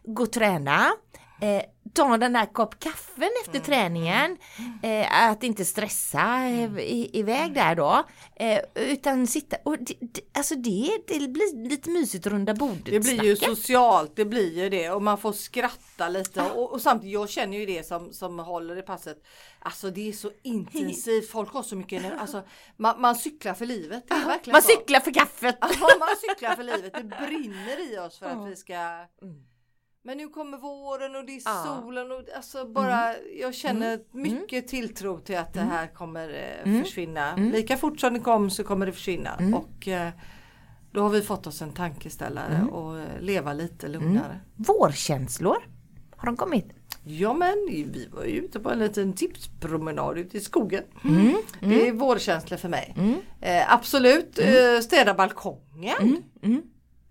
gå 0.03 0.24
och 0.24 0.32
träna, 0.32 0.91
eh, 1.41 1.63
ta 1.93 2.17
den 2.17 2.34
där 2.34 2.53
kopp 2.53 2.79
kaffen 2.79 3.29
efter 3.46 3.60
träningen, 3.60 4.38
eh, 4.84 5.29
att 5.29 5.43
inte 5.43 5.65
stressa 5.65 6.46
eh, 6.46 6.79
i, 6.79 7.10
iväg 7.13 7.53
där 7.53 7.75
då, 7.75 8.03
eh, 8.36 8.60
utan 8.75 9.27
sitta 9.27 9.58
och 9.63 9.77
det, 9.79 9.93
det, 10.00 10.22
alltså 10.34 10.55
det, 10.55 10.91
det 11.08 11.27
blir 11.27 11.69
lite 11.69 11.89
mysigt 11.89 12.27
runda 12.27 12.53
bordet 12.53 12.86
Det 12.86 13.00
blir 13.00 13.24
ju 13.24 13.36
socialt, 13.36 14.15
det 14.15 14.25
blir 14.25 14.58
ju 14.58 14.69
det 14.69 14.89
och 14.89 15.01
man 15.01 15.17
får 15.17 15.31
skratta 15.31 16.10
lite 16.10 16.41
och, 16.41 16.74
och 16.74 16.81
samtidigt 16.81 17.13
jag 17.13 17.29
känner 17.29 17.58
ju 17.58 17.65
det 17.65 17.88
som, 17.88 18.13
som 18.13 18.39
håller 18.39 18.77
i 18.77 18.81
passet. 18.81 19.24
Alltså 19.60 19.89
det 19.89 20.10
är 20.10 20.13
så 20.13 20.31
intensivt, 20.43 21.29
folk 21.29 21.53
har 21.53 21.63
så 21.63 21.75
mycket 21.75 22.00
energi. 22.00 22.17
Alltså, 22.19 22.43
man, 22.77 23.01
man 23.01 23.15
cyklar 23.15 23.53
för 23.53 23.65
livet. 23.65 24.03
Man 24.48 24.62
så. 24.62 24.67
cyklar 24.67 25.00
för 25.00 25.12
kaffet! 25.12 25.58
Ja, 25.62 25.67
man 26.00 26.10
cyklar 26.29 26.55
för 26.55 26.63
livet. 26.63 26.93
Det 26.93 27.03
brinner 27.03 27.93
i 27.93 28.00
oss 28.00 28.19
för 28.19 28.25
att 28.25 28.48
vi 28.48 28.55
ska 28.55 29.05
men 30.10 30.18
nu 30.18 30.28
kommer 30.30 30.58
våren 30.58 31.16
och 31.16 31.25
det 31.25 31.32
är 31.36 31.42
Ja. 31.46 31.82
solen 31.84 32.12
och 32.12 32.22
alltså 32.36 32.66
bara 32.66 33.13
jag 33.39 33.56
känner 33.56 33.94
Mm. 33.94 34.04
mycket 34.12 34.68
tilltro 34.68 35.20
till 35.20 35.38
att 35.38 35.54
det 35.54 35.60
här 35.62 35.88
kommer 35.88 36.30
eh, 36.30 36.70
Mm. 36.72 36.84
försvinna. 36.84 37.34
Mm. 37.34 37.51
Lika 37.51 37.78
fort 37.78 38.00
som 38.00 38.13
det 38.13 38.20
kom 38.20 38.50
så 38.50 38.63
kommer 38.63 38.86
det 38.86 38.92
försvinna 38.92 39.36
Mm. 39.39 39.54
och 39.54 39.88
eh, 39.88 40.10
då 40.92 41.01
har 41.01 41.10
vi 41.10 41.22
fått 41.22 41.48
oss 41.48 41.62
en 41.62 41.72
tankeställare 41.74 42.56
Mm. 42.56 42.70
och 42.70 43.00
eh, 43.00 43.06
leva 43.22 43.54
lite 43.54 43.88
lugnare. 43.88 44.39
Vårkänslor, 44.56 45.58
har 46.16 46.25
de 46.25 46.38
kommit? 46.38 46.66
Ja 47.04 47.34
men 47.34 47.56
vi 47.70 48.08
var 48.12 48.24
ju 48.24 48.32
ute 48.32 48.60
på 48.60 48.72
en 48.72 48.80
liten 48.80 49.13
tipspromenad 49.13 50.18
ute 50.18 50.38
i 50.38 50.39
skogen. 50.39 50.84
Mm. 51.04 51.36
Det 51.60 51.88
är 51.88 51.92
vårkänsla 51.94 52.58
för 52.58 52.70
mig. 52.70 52.96
Eh, 53.42 53.74
absolut, 53.74 54.39
eh, 54.39 54.80
städa 54.82 55.13
balkongen. 55.13 56.24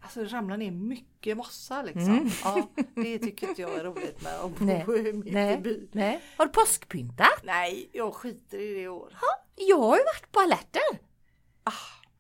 Mm. 0.09 0.23
Alltså 0.25 0.37
det 0.37 0.39
ramlar 0.39 0.57
ner 0.57 0.71
mycket 0.71 1.37
mossa 1.37 1.83
liksom. 1.83 2.31
Ja, 2.45 2.69
det 2.95 3.19
tycker 3.19 3.49
inte 3.49 3.63
jag 3.63 3.75
är 3.75 3.85
roligt 3.85 4.23
med 4.23 4.41
att 4.41 4.59
bo 4.59 4.65
mitt 4.65 5.27
i 5.27 5.31
Nej. 5.31 5.59
byn. 5.59 5.89
Nej. 5.93 6.21
Har 6.37 6.47
du 6.47 6.53
påskpyntat? 6.53 7.41
Nej, 7.43 7.91
jag 7.93 8.15
skiter 8.15 8.59
i 8.59 8.75
det 8.75 8.81
i 8.81 8.89
år. 8.89 9.13
Jag 9.57 9.79
har 9.79 9.97
ju 9.97 10.03
varit 10.05 10.33
på 10.33 10.41
alerten. 10.41 10.99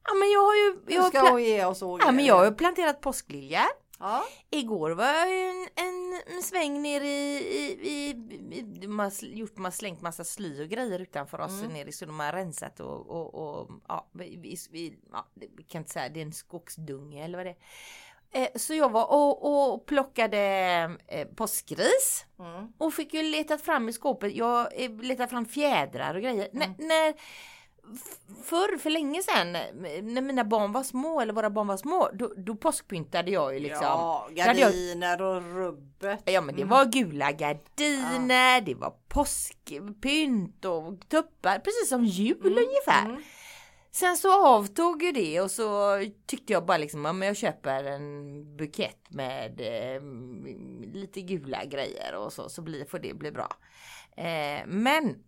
Ja 0.04 0.14
men 0.14 0.30
jag 0.30 0.40
har 0.40 0.54
ju... 0.54 0.80
Jag 0.86 1.02
har, 1.02 1.10
ska 1.10 1.30
hon 1.30 1.44
ge 1.44 1.64
oss 1.64 1.80
ja, 1.80 2.12
men 2.12 2.24
jag 2.24 2.34
har 2.34 2.44
ju 2.44 2.54
planterat 2.54 3.00
påskliljor. 3.00 3.68
Ja. 4.00 4.24
Igår 4.50 4.90
var 4.90 5.04
jag 5.06 5.30
ju 5.30 5.44
en, 5.48 5.68
en, 5.76 6.42
sväng 6.42 6.82
ner 6.82 7.00
i, 7.00 7.06
i, 7.38 7.78
i, 7.88 8.10
i 8.58 8.86
sl- 9.10 9.34
gjort, 9.34 9.56
man 9.58 9.72
slängt 9.72 10.00
massa 10.00 10.24
sly 10.24 10.62
och 10.62 10.68
grejer 10.68 10.98
utanför 10.98 11.40
oss 11.40 11.60
Mm. 11.60 11.72
nere 11.72 11.88
i 11.88 11.92
de 12.06 12.20
har 12.20 12.32
rensat 12.32 12.80
och, 12.80 13.06
och, 13.10 13.34
och 13.34 13.70
ja, 13.88 14.08
vi, 14.12 14.56
vi, 14.70 14.98
ja, 15.12 15.26
vi 15.56 15.62
kan 15.62 15.80
inte 15.82 15.92
säga 15.92 16.08
det 16.08 16.20
är 16.20 16.24
en 16.24 16.32
skogsdunge 16.32 17.24
eller 17.24 17.38
vad 17.38 17.46
det 17.46 17.50
är. 17.50 17.56
Eh, 18.42 18.48
Så 18.56 18.74
jag 18.74 18.90
var 18.92 19.06
och, 19.12 19.72
och 19.72 19.86
plockade 19.86 20.38
eh, 21.06 21.26
påskris 21.28 22.24
Mm. 22.38 22.72
och 22.78 22.94
fick 22.94 23.14
ju 23.14 23.22
letat 23.22 23.62
fram 23.62 23.88
i 23.88 23.92
skåpet, 23.92 24.34
jag 24.34 24.82
eh, 24.84 24.90
letade 25.02 25.28
fram 25.28 25.46
fjädrar 25.46 26.14
och 26.14 26.22
grejer. 26.22 26.48
När, 26.52 26.74
när 26.78 27.14
Förr, 28.44 28.78
för 28.78 28.90
länge 28.90 29.22
sedan, 29.22 29.52
när 30.02 30.20
mina 30.20 30.44
barn 30.44 30.72
var 30.72 30.82
små 30.82 31.20
eller 31.20 31.32
våra 31.32 31.50
barn 31.50 31.66
var 31.66 31.76
små, 31.76 32.10
då, 32.12 32.32
då 32.36 32.54
påskpyntade 32.56 33.30
jag 33.30 33.54
ju 33.54 33.60
liksom. 33.60 33.82
Ja, 33.82 34.28
gardiner 34.30 35.22
och 35.22 35.42
rubbet. 35.42 36.22
Ja 36.24 36.40
men 36.40 36.56
det 36.56 36.64
var 36.64 36.84
gula 36.84 37.32
gardiner, 37.32 38.60
det 38.60 38.74
var 38.74 38.94
påskpynt 39.08 40.64
och 40.64 41.08
tuppar, 41.08 41.58
precis 41.58 41.88
som 41.88 42.04
jul 42.04 42.58
ungefär. 42.58 43.04
mm. 43.04 43.22
Sen 43.90 44.16
så 44.16 44.46
avtog 44.46 45.02
ju 45.02 45.12
det 45.12 45.40
och 45.40 45.50
så 45.50 45.98
tyckte 46.26 46.52
jag 46.52 46.66
bara 46.66 46.78
liksom, 46.78 47.04
ja 47.04 47.12
men 47.12 47.28
jag 47.28 47.36
köper 47.36 47.84
en 47.84 48.56
bukett 48.56 49.10
med 49.10 49.60
eh, 49.60 50.02
lite 50.92 51.20
gula 51.20 51.64
grejer 51.64 52.14
och 52.14 52.32
så, 52.32 52.48
så 52.48 52.62
blir, 52.62 52.84
får 52.84 52.98
det 52.98 53.14
bli 53.14 53.32
bra. 53.32 53.48
Eh, 54.16 54.66
men 54.66 55.24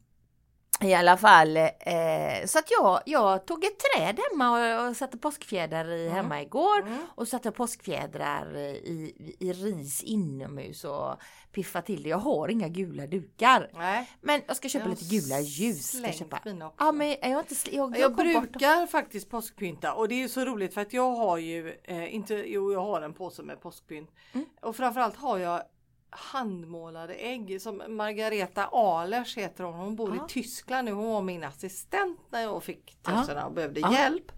i 0.82 0.94
alla 0.94 1.16
fall, 1.16 1.56
eh, 1.56 2.46
så 2.46 2.58
att 2.58 2.70
jag, 2.80 3.00
jag 3.06 3.46
tog 3.46 3.64
ett 3.64 3.78
träd 3.78 4.18
hemma 4.30 4.78
och, 4.82 4.88
och 4.88 4.96
satte 4.96 5.18
påskfjädrar 5.18 5.88
i 5.92 6.08
hemma 6.08 6.42
igår 6.42 6.80
Mm. 6.80 6.98
och 7.14 7.28
satte 7.28 7.50
påskfjädrar 7.50 8.56
i, 8.56 9.14
i 9.40 9.52
ris 9.52 10.02
inomhus 10.02 10.84
och 10.84 11.16
piffa 11.52 11.82
till 11.82 12.02
det. 12.02 12.08
Jag 12.08 12.18
har 12.18 12.48
inga 12.48 12.68
gula 12.68 13.06
dukar. 13.06 13.70
Nej. 13.74 14.10
Men 14.20 14.42
jag 14.46 14.56
ska 14.56 14.68
köpa 14.68 14.84
Jag 14.84 14.90
lite 14.90 15.04
gula 15.04 15.40
ljus. 15.40 15.86
Ska 15.92 16.06
jag, 16.06 16.14
köpa. 16.14 16.36
också. 16.36 16.74
Ja, 16.78 16.92
men 16.92 17.08
jag, 17.08 17.40
inte, 17.40 17.54
jag, 17.76 17.90
Jag, 17.90 17.98
jag, 18.00 18.14
brukar 18.16 18.86
faktiskt 18.86 19.30
påskpynta 19.30 19.92
och 19.94 20.08
det 20.08 20.22
är 20.22 20.28
så 20.28 20.44
roligt 20.44 20.74
för 20.74 20.80
att 20.80 20.92
jag 20.92 21.10
har 21.12 21.38
ju 21.38 21.74
eh, 21.84 22.14
inte, 22.14 22.34
jo 22.34 22.72
jag 22.72 22.80
har 22.80 23.02
en 23.02 23.12
påse 23.14 23.42
med 23.42 23.60
påskpynt 23.60 24.10
Mm. 24.32 24.46
och 24.62 24.76
framförallt 24.76 25.16
har 25.16 25.38
jag 25.38 25.62
handmålade 26.10 27.14
ägg 27.14 27.62
som 27.62 27.82
Margareta 27.88 28.66
Ahlers 28.72 29.36
heter 29.36 29.64
hon. 29.64 29.74
Hon 29.74 29.96
bor 29.96 30.16
Ja. 30.16 30.24
i 30.26 30.28
Tyskland 30.32 30.84
nu. 30.84 30.94
Hön 30.94 31.04
var 31.04 31.22
min 31.22 31.44
assistent 31.44 32.18
när 32.30 32.40
jag 32.42 32.62
fick 32.62 32.96
töserna 33.02 33.46
och 33.46 33.52
behövde 33.52 33.80
Ja. 33.80 33.92
hjälp. 33.92 34.32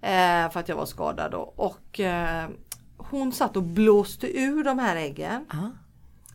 Eh, 0.00 0.50
för 0.52 0.60
att 0.60 0.68
jag 0.68 0.76
var 0.76 0.86
skadad 0.86 1.30
då. 1.30 1.52
Och 1.56 2.00
eh, 2.00 2.48
hon 2.96 3.32
satt 3.32 3.56
och 3.56 3.62
blåste 3.62 4.38
ur 4.40 4.64
de 4.64 4.78
här 4.78 4.96
äggen. 4.96 5.46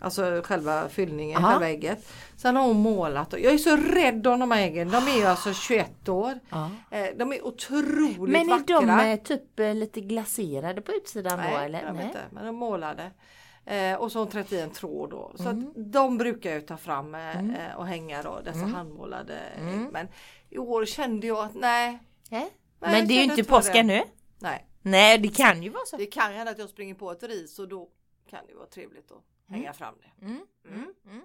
Alltså 0.01 0.41
själva 0.45 0.89
fyllningen, 0.89 1.41
Ja. 1.41 1.47
själva 1.49 1.69
ägget. 1.69 2.11
Sen 2.37 2.55
har 2.55 2.63
hon 2.67 2.77
målat. 2.77 3.33
Jag 3.33 3.53
är 3.53 3.57
så 3.57 3.75
rädd 3.77 4.27
om 4.27 4.39
de 4.39 4.51
här 4.51 4.61
äggen. 4.61 4.89
De 4.91 4.97
är 5.07 5.17
ju 5.17 5.25
alltså 5.25 5.53
21 5.53 6.09
år. 6.09 6.39
Ja. 6.49 6.69
Eh, 6.91 7.05
de 7.17 7.33
är 7.33 7.45
otroligt 7.45 8.19
Men 8.33 8.41
är 8.41 8.49
vackra. 8.49 8.81
de 8.81 8.89
eh, 9.11 9.19
typ 9.19 9.59
lite 9.75 10.01
glaserade 10.01 10.81
på 10.81 10.91
utsidan 10.91 11.37
Nej, 11.39 11.51
då 11.53 11.57
eller? 11.59 11.79
är 11.81 11.87
de 11.87 11.93
Nej. 11.95 12.05
inte. 12.05 12.19
Men 12.31 12.45
de 12.45 12.55
målade. 12.55 13.11
Eh, 13.65 13.95
och 13.95 14.11
så 14.11 14.19
har 14.19 14.23
hon 14.25 14.31
trätt 14.31 14.51
i 14.53 14.59
en 14.59 14.69
tråd 14.69 15.09
då. 15.09 15.31
Så 15.35 15.49
Mm. 15.49 15.67
att 15.67 15.73
de 15.91 16.17
brukar 16.17 16.51
jag 16.51 16.67
ta 16.67 16.77
fram 16.77 17.15
eh, 17.15 17.39
eh, 17.69 17.75
och 17.77 17.87
hänga 17.87 18.23
då. 18.23 18.39
Dessa 18.45 18.59
Mm. 18.59 18.73
handmålade 18.73 19.39
ägg. 19.39 19.87
Men 19.91 20.07
i 20.49 20.57
år 20.57 20.85
kände 20.85 21.27
jag 21.27 21.45
att 21.45 21.55
nej. 21.55 21.99
Nej. 22.29 22.49
Men 22.79 23.07
det 23.07 23.13
är 23.13 23.15
ju 23.17 23.23
inte 23.23 23.43
påsk 23.43 23.75
ännu. 23.75 24.01
Nej. 24.39 24.67
Nej, 24.81 25.17
det 25.17 25.27
kan 25.27 25.63
ju 25.63 25.69
vara 25.69 25.85
så. 25.85 25.97
Det 25.97 26.05
kan 26.05 26.33
hända 26.33 26.51
att 26.51 26.59
jag 26.59 26.69
springer 26.69 26.95
på 26.95 27.11
ett 27.11 27.23
ris 27.23 27.59
och 27.59 27.67
då 27.67 27.89
kan 28.29 28.39
det 28.47 28.55
vara 28.55 28.65
trevligt 28.67 29.11
att 29.11 29.23
hänga 29.55 29.73
fram 29.73 29.95
det. 30.01 30.25
Mm, 30.25 30.41
mm, 30.69 30.93
mm. 31.05 31.21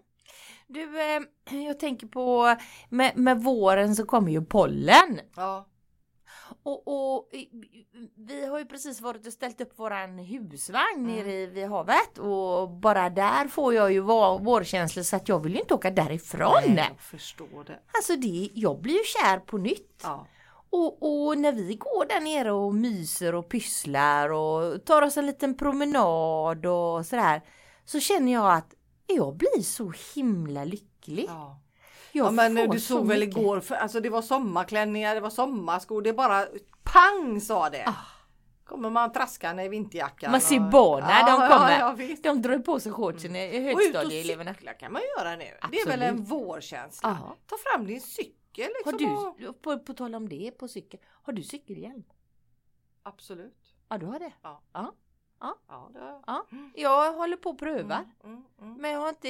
Du, 0.66 1.00
eh, 1.00 1.64
jag 1.66 1.78
tänker 1.80 2.06
på 2.06 2.56
med, 2.88 3.16
med 3.16 3.42
våren 3.42 3.96
så 3.96 4.04
kommer 4.06 4.32
ju 4.32 4.44
pollen. 4.44 5.20
Ja. 5.36 5.66
Och, 6.62 6.82
och 6.88 7.28
vi 8.14 8.46
har 8.46 8.58
ju 8.58 8.64
precis 8.64 9.00
varit 9.00 9.26
och 9.26 9.32
ställt 9.32 9.60
upp 9.60 9.78
våran 9.78 10.18
husvagn 10.18 11.06
nere 11.06 11.32
i, 11.32 11.46
vid 11.46 11.68
havet 11.68 12.18
och 12.18 12.70
bara 12.70 13.10
där 13.10 13.48
får 13.48 13.74
jag 13.74 13.92
ju 13.92 14.00
vår, 14.00 14.38
vårkänslor 14.38 15.02
så 15.02 15.16
att 15.16 15.28
jag 15.28 15.42
vill 15.42 15.54
ju 15.54 15.60
inte 15.60 15.74
åka 15.74 15.90
därifrån. 15.90 16.62
Nej, 16.66 16.86
jag 16.88 17.00
förstår 17.00 17.64
det. 17.66 17.78
Alltså 17.92 18.16
det, 18.16 18.50
jag 18.54 18.80
blir 18.80 18.94
ju 18.94 19.04
kär 19.04 19.38
på 19.38 19.58
nytt. 19.58 20.00
Ja. 20.02 20.26
Och, 20.70 21.26
och 21.26 21.38
när 21.38 21.52
vi 21.52 21.74
går 21.74 22.08
där 22.08 22.20
nere 22.20 22.52
och 22.52 22.74
myser 22.74 23.34
och 23.34 23.48
pysslar 23.48 24.32
och 24.32 24.84
tar 24.84 25.02
oss 25.02 25.16
en 25.16 25.26
liten 25.26 25.56
promenad 25.56 26.66
och 26.66 27.06
sådär 27.06 27.42
så 27.84 28.00
känner 28.00 28.32
jag 28.32 28.52
att 28.52 28.74
jag 29.06 29.36
blir 29.36 29.62
så 29.62 29.92
himla 30.14 30.64
lycklig. 30.64 31.24
ja. 31.28 31.60
Jag 32.12 32.26
Ja 32.26 32.30
men 32.30 32.56
får 32.56 32.72
du 32.72 32.80
så 32.80 32.94
såg 32.96 33.06
väl 33.08 33.20
mycket- 33.20 33.36
igår, 33.36 33.60
för, 33.60 33.74
alltså 33.74 34.00
det 34.00 34.10
var 34.10 34.22
sommarklänningar, 34.22 35.14
det 35.14 35.20
var 35.20 35.30
sommarskor, 35.30 36.02
det 36.02 36.12
bara 36.12 36.46
pang 36.82 37.40
sa 37.40 37.70
det. 37.70 37.84
Ah. 37.86 37.94
Kommer 38.64 38.90
man 38.90 39.12
traskande 39.12 39.64
i 39.64 39.68
vinterjackan. 39.68 40.30
Man 40.30 40.40
ser 40.40 40.60
barnen, 40.60 41.26
de 41.26 41.32
kommer. 41.48 41.78
Ja, 41.78 41.96
ja. 41.98 42.16
De 42.22 42.42
drar 42.42 42.58
på 42.58 42.80
sig 42.80 42.92
shortsen 42.92 43.36
i 43.36 43.48
Och 43.48 43.54
ut 43.54 43.74
och 43.76 43.82
högstadieeleverna. 43.82 44.54
cykla 44.54 44.72
kan 44.74 44.92
man 44.92 45.02
göra 45.18 45.36
nu. 45.36 45.44
Det 45.70 45.80
är 45.80 45.86
väl 45.86 46.02
en 46.02 46.08
Absolut. 46.08 46.28
vårkänsla. 46.30 47.18
Ja. 47.22 47.36
Ta 47.46 47.56
fram 47.56 47.86
din 47.86 48.00
cykel 48.00 48.68
Har 48.84 48.92
liksom. 48.92 49.16
och- 49.26 49.36
du, 49.38 49.52
på, 49.52 49.78
på 49.78 49.94
tal 49.94 50.14
om 50.14 50.28
det, 50.28 50.50
på 50.58 50.68
cykel, 50.68 51.00
har 51.22 51.32
du 51.32 51.42
cykelhjälm? 51.42 52.04
Absolut. 53.02 53.74
Ja 53.88 53.98
du 53.98 54.06
har 54.06 54.18
det. 54.18 54.32
Ja. 54.42 54.62
Ja. 54.72 54.92
Ja, 55.40 55.90
det 55.92 55.98
har 55.98 56.06
jag. 56.10 56.22
Ja. 56.26 56.46
Jag 56.74 57.12
håller 57.12 57.36
på 57.36 57.50
att 57.50 57.58
pröva. 57.58 57.94
Mm, 57.94 58.10
mm, 58.24 58.44
mm. 58.60 58.74
Men 58.80 58.90
jag 58.90 59.00
har 59.00 59.08
inte 59.08 59.28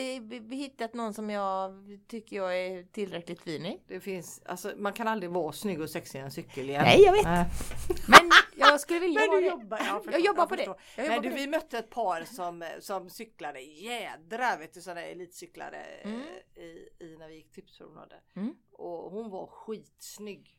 hittat 0.56 0.94
någon 0.94 1.14
som 1.14 1.30
jag 1.30 1.72
tycker 2.08 2.36
jag 2.36 2.58
är 2.58 2.82
tillräckligt 2.84 3.40
fin 3.40 3.66
i. 3.66 3.80
Det 3.86 4.00
finns, 4.00 4.42
alltså, 4.46 4.72
man 4.76 4.92
kan 4.92 5.08
aldrig 5.08 5.30
vara 5.32 5.52
snygg 5.52 5.80
och 5.80 5.90
sexig 5.90 6.18
i 6.18 6.22
en 6.22 6.30
cykel 6.30 6.70
igen. 6.70 6.82
Nej 6.84 7.02
jag 7.02 7.12
vet. 7.12 7.24
Nej. 7.24 7.46
Men 8.08 8.30
jag 8.56 8.80
skulle 8.80 9.00
vilja 9.00 9.20
Men 9.20 9.30
du 9.30 9.40
det. 9.40 9.46
jobbar, 9.46 9.78
jag, 9.78 9.86
förstår, 10.04 10.12
Jag 10.12 10.20
jobbar 10.20 10.46
på 10.46 10.56
det. 10.56 10.62
Jag 10.64 10.76
Men 10.96 11.06
jobbar 11.06 11.22
du, 11.22 11.30
på 11.30 11.36
det. 11.36 11.40
vi 11.42 11.46
mötte 11.46 11.78
ett 11.78 11.90
par 11.90 12.24
som, 12.24 12.64
som 12.80 13.10
cyklade 13.10 13.60
jädra 13.60 14.56
vet 14.56 14.74
du 14.74 14.80
sådana 14.80 15.02
elitcyklare 15.02 15.82
eh, 16.02 16.10
Mm. 16.10 16.22
i, 16.56 16.88
i 17.04 17.16
när 17.18 17.28
vi 17.28 17.34
gick 17.34 17.52
tipspromenader. 17.52 18.20
Mm. 18.36 18.54
Och 18.72 19.10
hon 19.10 19.30
var 19.30 19.46
skitsnygg. 19.46 20.56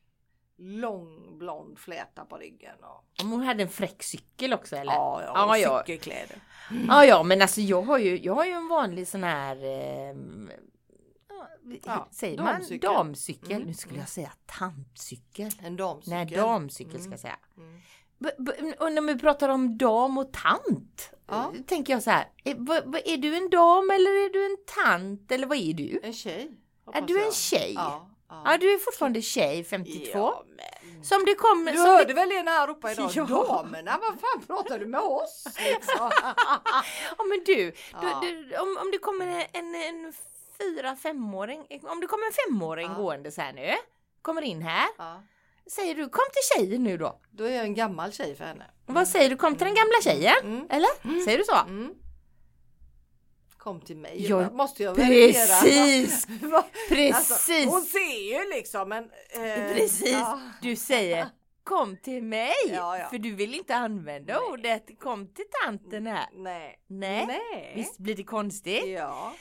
Lång 0.64 1.38
blond 1.38 1.80
fläta 1.80 2.26
på 2.26 2.38
ryggen. 2.38 2.76
Och, 2.84 3.24
Om 3.24 3.32
hon 3.32 3.44
hade 3.44 3.64
en 3.64 3.70
fräck 3.70 4.04
cykel 4.04 4.54
också 4.54 4.76
eller? 4.76 4.92
ja, 4.94 5.22
ja, 5.26 5.46
och 5.50 5.58
ja. 5.58 5.84
cykelkläder. 5.86 6.38
Ja, 6.88 7.06
ja, 7.06 7.24
men 7.24 7.42
alltså 7.42 7.62
jag 7.62 7.82
har 7.82 7.98
ju, 7.98 8.20
jag 8.20 8.34
har 8.34 8.46
ju 8.46 8.52
en 8.52 8.68
vanlig 8.68 9.08
sån 9.08 9.24
här 9.24 9.64
ehm, 9.66 10.50
ja, 11.86 12.08
säger 12.12 12.38
damcykel. 12.38 12.90
man 12.90 13.06
damcykel? 13.06 13.52
Mm, 13.52 13.68
Nu 13.68 13.74
skulle 13.74 13.94
mm. 13.94 14.02
jag 14.02 14.10
säga 14.10 14.32
tantcykel. 14.46 15.50
En 15.64 15.76
damcykel. 15.76 16.14
Nej, 16.18 16.26
damcykel 16.26 16.92
ska 16.94 17.00
Mm. 17.00 17.12
jag 17.12 17.20
säga. 17.20 17.38
Mm. 17.58 17.82
B- 18.20 18.30
b- 18.38 18.74
Och 18.80 18.92
när 18.92 19.02
vi 19.02 19.20
pratar 19.20 19.50
om 19.50 19.78
dam 19.78 20.18
och 20.18 20.34
tant, 20.34 21.12
Ja. 21.28 21.52
eh, 21.56 21.62
tänker 21.62 21.94
jag 21.94 22.04
så 22.04 22.10
här, 22.10 22.30
är, 22.44 22.56
vad, 22.86 23.02
är 23.06 23.18
du 23.18 23.36
en 23.38 23.50
dam 23.50 23.90
eller 23.90 24.12
är 24.26 24.34
du 24.34 24.46
en 24.46 24.58
tant 24.86 25.32
eller 25.32 25.48
vad 25.48 25.58
är 25.58 25.74
du? 25.74 26.00
En 26.04 26.14
tjej. 26.14 26.52
Är 26.94 27.02
du 27.02 27.18
en 27.18 27.24
jag. 27.26 27.34
tjej? 27.34 27.74
Ja. 27.76 28.08
Ja. 28.46 28.58
Du 28.58 28.74
är 28.74 28.78
fortfarande 28.78 29.22
tjej, 29.22 29.64
52. 29.64 30.12
Ja, 30.14 30.44
men. 30.48 31.04
Som 31.04 31.26
det 31.26 31.36
kom... 31.36 31.66
Du 31.66 31.78
som 31.78 31.86
hörde 31.86 32.06
det, 32.06 32.14
väl 32.14 32.30
när 32.30 32.52
jag 32.52 32.70
ropade 32.70 32.94
idag? 32.94 33.12
Ja. 33.16 33.26
Damerna, 33.26 34.00
vad 34.02 34.20
fan 34.20 34.44
pratar 34.48 34.80
du 34.80 34.86
med 34.86 35.02
oss? 35.02 35.44
Liksom. 35.60 36.12
ja 37.18 37.24
men 37.30 37.42
du, 37.46 37.74
Ja. 38.02 38.20
du, 38.22 38.44
du 38.44 38.58
om, 38.58 38.78
om 38.82 38.92
det 38.92 38.98
kommer 38.98 39.48
en, 39.54 39.76
en 39.76 40.14
fyra, 40.60 40.96
femåring, 40.96 41.60
om 41.84 42.02
det 42.02 42.08
kommer 42.08 42.26
en 42.26 42.34
femåring 42.34 42.90
Ja. 42.92 43.02
gående 43.02 43.32
så 43.32 43.42
här 43.42 43.54
nu, 43.54 43.72
kommer 44.22 44.42
in 44.42 44.62
här, 44.62 44.88
ja. 44.98 45.22
säger 45.72 45.96
du 45.96 46.10
kom 46.10 46.26
till 46.34 46.58
tjejen 46.66 46.84
nu 46.84 46.98
då? 46.98 47.20
Då 47.32 47.44
är 47.44 47.52
jag 47.56 47.64
en 47.66 47.76
gammal 47.76 48.12
tjej 48.12 48.36
för 48.36 48.46
henne. 48.46 48.66
Vad 48.86 49.08
säger 49.08 49.30
du, 49.30 49.36
kom 49.36 49.56
till 49.56 49.66
den 49.66 49.76
gamla 49.76 50.02
tjejen? 50.04 50.36
Mm. 50.44 50.68
Eller? 50.70 51.24
Säger 51.26 51.38
du 51.38 51.44
så? 51.44 51.56
Kom 53.64 53.82
till 53.82 53.98
mig. 53.98 54.16
Ja, 54.30 54.42
Ja, 54.42 54.50
måste 54.52 54.84
jag 54.84 54.96
precis. 54.96 55.52
verifiera. 55.60 56.64
Precis! 56.90 57.16
Alltså, 57.16 57.52
hon 57.70 57.82
ser 57.82 58.34
ju 58.34 58.50
liksom 58.56 58.90
men... 58.90 59.04
eh, 59.04 59.74
Precis! 59.74 60.12
ja. 60.12 60.40
Du 60.62 60.76
säger 60.76 61.28
kom 61.64 61.98
till 61.98 62.24
mig. 62.24 62.52
Ja, 62.68 62.98
ja. 62.98 63.10
För 63.10 63.18
du 63.18 63.36
vill 63.36 63.54
inte 63.54 63.76
använda 63.76 64.34
Nej. 64.34 64.44
ordet 64.52 65.00
kom 65.00 65.28
till 65.28 65.46
tanten 65.66 66.08
här. 66.08 66.26
Nej. 66.34 66.80
Nej. 66.88 67.26
Nej. 67.28 67.74
Visst 67.76 67.98
blir 67.98 68.16
det 68.16 68.24
konstigt? 68.24 68.88
Ja. 68.88 69.34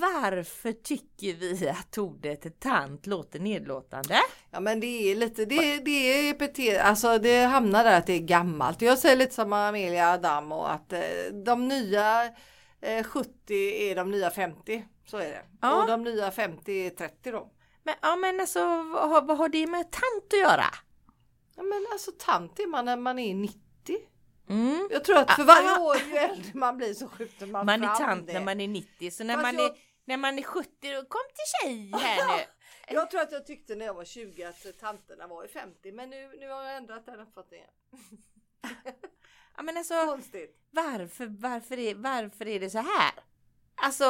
Varför 0.00 0.72
tycker 0.72 1.34
vi 1.34 1.68
att 1.68 1.98
ordet 1.98 2.60
tant 2.60 3.06
låter 3.06 3.38
nedlåtande? 3.40 4.16
ja 4.50 4.60
men 4.60 4.80
det 4.80 4.86
är 5.12 5.16
lite, 5.16 5.44
det, 5.44 5.76
det 5.84 5.90
är 5.90 6.30
epitet, 6.30 6.80
alltså 6.80 7.18
det 7.18 7.40
hamnar 7.44 7.84
där 7.84 7.98
att 7.98 8.06
det 8.06 8.12
är 8.12 8.18
gammalt. 8.18 8.82
Jag 8.82 8.98
säger 8.98 9.16
lite 9.16 9.34
som 9.34 9.52
Amelia 9.52 10.10
Adamo 10.12 10.62
att 10.62 10.92
eh, 10.92 11.00
de 11.44 11.68
nya 11.68 12.28
70 13.04 13.54
är 13.90 13.94
de 13.96 14.10
nya 14.10 14.30
50. 14.30 14.84
Så 15.06 15.16
är 15.16 15.28
det. 15.28 15.44
Ja. 15.60 15.80
Och 15.82 15.88
de 15.88 16.04
nya 16.04 16.30
50 16.30 16.86
är 16.86 16.90
30 16.90 17.30
då. 17.30 17.50
Men, 17.82 17.94
ja, 18.02 18.16
men 18.16 18.40
alltså 18.40 18.60
vad, 18.82 19.10
har- 19.10 19.22
vad 19.22 19.36
har 19.38 19.48
det 19.48 19.66
med 19.66 19.90
tant 19.90 20.32
att 20.32 20.38
göra? 20.38 20.64
Ja 21.56 21.62
men 21.62 21.86
alltså 21.92 22.10
tant 22.18 22.58
är 22.60 22.66
man 22.66 22.84
när 22.84 22.96
man 22.96 23.18
är 23.18 23.34
90. 23.34 23.58
Mm. 24.48 24.88
Jag 24.90 25.04
tror 25.04 25.16
att 25.16 25.30
för 25.30 25.44
varje 25.44 25.78
år 25.80 25.96
ju 25.96 26.16
äldre 26.16 26.50
man 26.54 26.76
blir 26.76 26.94
så 26.94 27.08
skjuter 27.08 27.46
man, 27.46 27.66
Man 27.66 27.82
är 27.84 27.86
fram 27.94 27.96
tant 28.08 28.26
det. 28.26 28.32
när 28.32 28.40
man 28.44 28.60
är 28.60 28.68
90 28.68 29.10
så 29.10 29.24
när 29.24 29.34
Fast 29.34 29.42
man, 29.42 29.54
jag- 29.56 29.64
är, 29.64 29.76
när 30.04 30.16
man 30.16 30.38
är 30.38 30.42
70 30.42 30.70
då 30.94 31.02
kom 31.04 31.20
till 31.34 31.68
tjej 31.68 31.92
här 32.02 32.36
nu. 32.36 32.44
Jag 32.94 33.10
tror 33.10 33.20
att 33.20 33.32
jag 33.32 33.46
tyckte 33.46 33.74
när 33.74 33.84
jag 33.86 33.94
var 33.94 34.04
20 34.04 34.44
att 34.44 34.78
tanterna 34.80 35.26
var 35.26 35.44
i 35.44 35.48
50 35.48 35.92
men 35.92 36.10
nu, 36.10 36.36
nu 36.40 36.48
har 36.48 36.62
jag 36.64 36.76
ändrat 36.76 37.06
den 37.06 37.20
uppfattningen. 37.20 37.68
Ja, 39.58 39.62
men 39.62 39.76
alltså 39.76 39.94
Konstigt. 40.06 40.56
varför, 40.70 41.26
varför, 41.40 41.78
är, 41.78 41.94
varför 41.94 42.48
är 42.48 42.60
det 42.60 42.70
så 42.70 42.78
här? 42.78 43.12
Alltså... 43.82 44.04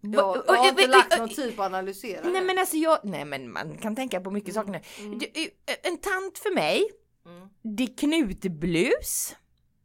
Jag, 0.00 0.42
jag 0.46 0.54
har 0.56 0.68
inte 0.68 0.86
lagt 0.86 1.18
någon 1.18 1.28
tid 1.28 1.56
på 1.56 1.62
att 1.62 1.66
analysera 1.66 2.20
Nej 2.24 2.40
det. 2.40 2.46
men 2.46 2.58
alltså 2.58 2.76
jag, 2.76 2.98
nej 3.04 3.24
men 3.24 3.52
man 3.52 3.78
kan 3.78 3.96
tänka 3.96 4.20
på 4.20 4.30
mycket 4.30 4.54
saker 4.54 4.70
nu. 4.72 4.80
mm. 4.98 5.20
Eh, 5.34 5.74
En 5.82 5.98
tant 5.98 6.38
för 6.38 6.54
mig, 6.54 6.90
Mm. 7.26 7.48
det 7.76 7.82
är 7.82 7.96
knutblus. 7.96 9.36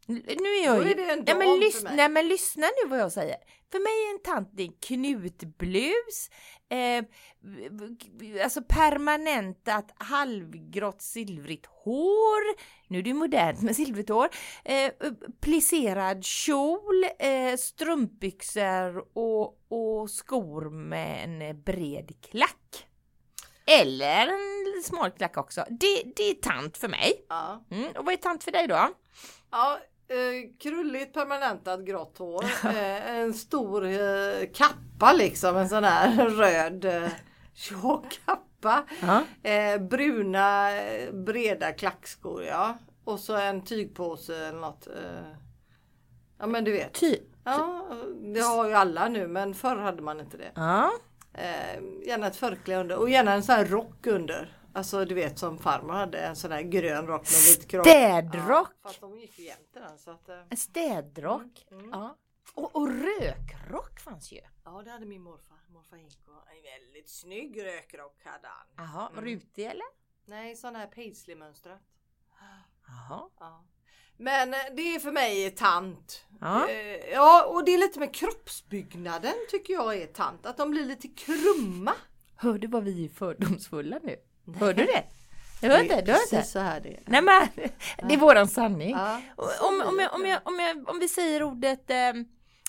Nu 0.08 0.24
är 0.26 0.66
jag 0.66 0.84
ju... 0.84 0.92
är 0.92 0.96
det 0.96 1.12
en 1.12 1.24
nej, 1.26 1.36
men 1.36 1.48
för 1.48 1.66
lys- 1.66 1.84
mig. 1.84 1.96
nej 1.96 2.10
men 2.10 2.28
lyssna 2.28 2.68
nu 2.84 2.89
vad 2.89 3.00
jag 3.00 3.12
säger. 3.12 3.38
För 3.72 3.80
mig 3.80 4.10
är 4.10 4.13
en 4.13 4.22
tant 4.24 4.50
det 4.54 4.63
är 4.63 4.72
knutblus, 4.82 6.30
eh, 6.70 7.04
alltså 8.44 8.62
permanentat 8.70 9.94
halvgrått 9.98 11.02
silvrigt 11.02 11.66
hår, 11.66 12.56
nu 12.88 13.00
är 13.00 13.04
det 13.04 13.13
modernt 13.13 13.62
med 13.62 13.76
silvrigt 13.76 14.10
hår, 14.10 14.30
eh, 14.66 14.92
plisserad 15.42 16.26
kjol, 16.26 17.06
eh, 17.20 17.58
strumpbyxor 17.58 19.18
och, 19.18 19.58
och 19.68 20.10
skor 20.10 20.70
med 20.70 21.24
en 21.24 21.63
bred 21.63 22.13
klack. 22.22 22.88
Eller 23.66 24.28
en 24.28 24.84
smal 24.84 25.12
klack 25.12 25.38
också. 25.38 25.66
Det, 25.70 26.04
det 26.16 26.30
är 26.30 26.34
tant 26.34 26.78
för 26.78 26.88
mig. 26.88 27.26
Ja. 27.30 27.66
Mm. 27.72 27.92
Och 27.98 28.06
vad 28.06 28.13
är 28.13 28.18
tant 28.18 28.44
för 28.44 28.52
dig 28.52 28.68
då? 28.68 28.89
Ja, 29.52 29.80
eh, 30.08 30.50
krulligt 30.60 31.13
permanentat 31.13 31.86
grått 31.86 32.18
hår. 32.18 32.46
Eh, 32.66 33.18
en 33.18 33.34
stor 33.34 33.86
eh, 33.86 34.50
kappa 34.54 35.13
liksom. 35.13 35.58
En 35.58 35.70
sån 35.70 35.84
här 35.84 36.30
röd 36.30 36.86
eh, 36.86 37.12
tjock 37.54 38.20
kappa. 38.26 38.84
Eh, 39.44 39.82
bruna 39.82 40.76
eh, 40.76 41.13
breda 41.13 41.72
klackskor 41.72 42.44
ja. 42.44 42.78
Och 43.04 43.20
så 43.20 43.36
en 43.36 43.62
tygpåse 43.66 44.48
eller 44.48 44.60
något. 44.60 44.88
Eh. 44.88 45.38
Ja 46.39 46.48
men 46.48 46.63
du 46.63 46.72
vet. 46.72 46.94
Ty. 46.94 47.18
Ja, 47.44 47.88
det 48.34 48.39
har 48.39 48.68
ju 48.68 48.74
alla 48.74 49.08
nu 49.08 49.28
men 49.28 49.54
förr 49.54 49.76
hade 49.76 50.02
man 50.02 50.20
inte 50.20 50.38
det. 50.38 50.52
Ja. 50.56 50.92
Gärna 52.06 52.28
ett 52.28 52.36
förkläde 52.36 52.82
under 52.82 52.98
och 52.98 53.10
gärna 53.10 53.34
en 53.34 53.44
sån 53.44 53.56
här 53.56 53.66
rock 53.66 54.08
under. 54.08 54.58
Alltså 54.74 55.06
du 55.06 55.16
vet 55.16 55.40
som 55.40 55.58
farmor 55.60 55.94
hade 55.94 56.18
en 56.20 56.36
sån 56.36 56.52
här 56.52 56.62
grön 56.62 57.08
rock 57.08 57.22
med 57.32 57.42
lite 57.50 57.66
krage. 57.68 57.86
Städrock. 57.88 58.70
Ja, 58.84 58.90
fast 58.90 59.02
de 59.02 59.20
gick 59.20 59.40
ju 59.40 59.46
jämt 59.46 59.70
i 59.76 59.80
den 59.80 59.98
så 60.00 60.12
att. 60.12 60.30
Eh, 60.30 60.40
En 60.50 60.58
städrock. 60.58 61.66
Mm. 61.72 61.90
Ja. 61.92 62.18
Och, 62.54 62.76
och 62.76 62.88
rökrock 62.90 64.00
fanns 64.00 64.32
ju. 64.32 64.40
ja 64.66 64.82
det 64.86 64.92
hade 64.92 65.06
min 65.06 65.22
morfar, 65.22 65.58
morfar 65.74 65.98
Inko. 65.98 66.32
En 66.32 66.64
väldigt 66.82 67.10
snygg 67.10 67.64
rökrock 67.66 68.22
hade 68.24 68.48
han. 68.48 68.68
Jaha, 68.88 69.10
Mm. 69.12 69.26
rutig 69.26 69.66
eller? 69.66 69.86
Nej 70.26 70.56
sån 70.56 70.76
här 70.76 70.88
paisley 70.88 71.36
mönstrat. 71.36 71.82
Jaha. 72.88 73.30
Ja. 73.40 73.66
Men 74.18 74.54
eh, 74.54 74.60
det 74.76 74.96
är 74.96 75.00
för 75.00 75.12
mig 75.12 75.52
tant. 75.52 76.26
Ja. 76.42 76.70
Eh, 76.70 77.10
ja 77.12 77.46
och 77.46 77.66
det 77.66 77.72
är 77.74 77.78
lite 77.78 78.00
med 78.00 78.14
kroppsbyggnaden 78.16 79.34
tycker 79.50 79.74
jag 79.74 79.96
är 79.98 80.08
tant. 80.08 80.46
Att 80.46 80.58
de 80.58 80.72
blir 80.72 80.86
lite 80.86 81.08
krumma. 81.08 81.94
Hör 82.36 82.58
du 82.58 82.68
vad 82.68 82.84
vi 82.84 83.06
är 83.06 83.10
fördomsfulla 83.10 84.00
nu? 84.04 84.16
Hör 84.60 84.74
du 84.74 84.86
det? 84.86 85.04
Du 85.62 85.68
hör 85.68 85.82
inte? 85.82 86.02
Du 86.02 86.12
hör 86.12 86.22
inte? 86.22 86.44
Så 86.44 86.60
här 86.60 86.80
det 86.80 86.90
är. 86.90 87.00
Nej 87.06 87.22
men 87.22 87.48
det 88.08 88.14
är 88.14 88.18
våran 88.18 88.48
sanning. 88.48 88.92
Ja, 88.92 89.22
Om, 89.38 89.84
om, 89.86 90.00
jag, 90.00 90.14
om, 90.14 90.26
jag, 90.26 90.40
om, 90.44 90.60
jag, 90.60 90.90
om 90.90 91.00
vi 91.00 91.08
säger 91.08 91.44
ordet 91.44 91.90
eh, 91.90 92.14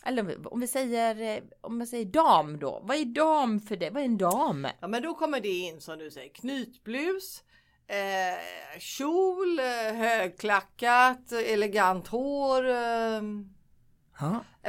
eller 0.06 0.52
om 0.52 0.60
vi 0.60 0.66
säger, 0.66 1.36
eh, 1.36 1.42
om 1.60 1.80
jag 1.80 1.88
säger 1.88 2.04
dam 2.04 2.58
då. 2.58 2.80
Vad 2.84 2.96
är 2.96 3.04
dam 3.04 3.60
för 3.60 3.76
det? 3.76 3.90
Vad 3.90 4.02
är 4.02 4.06
en 4.06 4.18
dam? 4.18 4.68
Ja 4.80 4.88
men 4.88 5.02
då 5.02 5.14
kommer 5.14 5.40
det 5.40 5.48
in 5.48 5.80
som 5.80 5.98
du 5.98 6.10
säger 6.10 6.34
knytblus, 6.34 7.42
eh, 7.86 8.78
kjol, 8.78 9.58
eh, 9.58 9.94
högklackat, 9.96 11.32
elegant 11.32 12.08
hår. 12.08 12.68
Eh. 12.68 13.22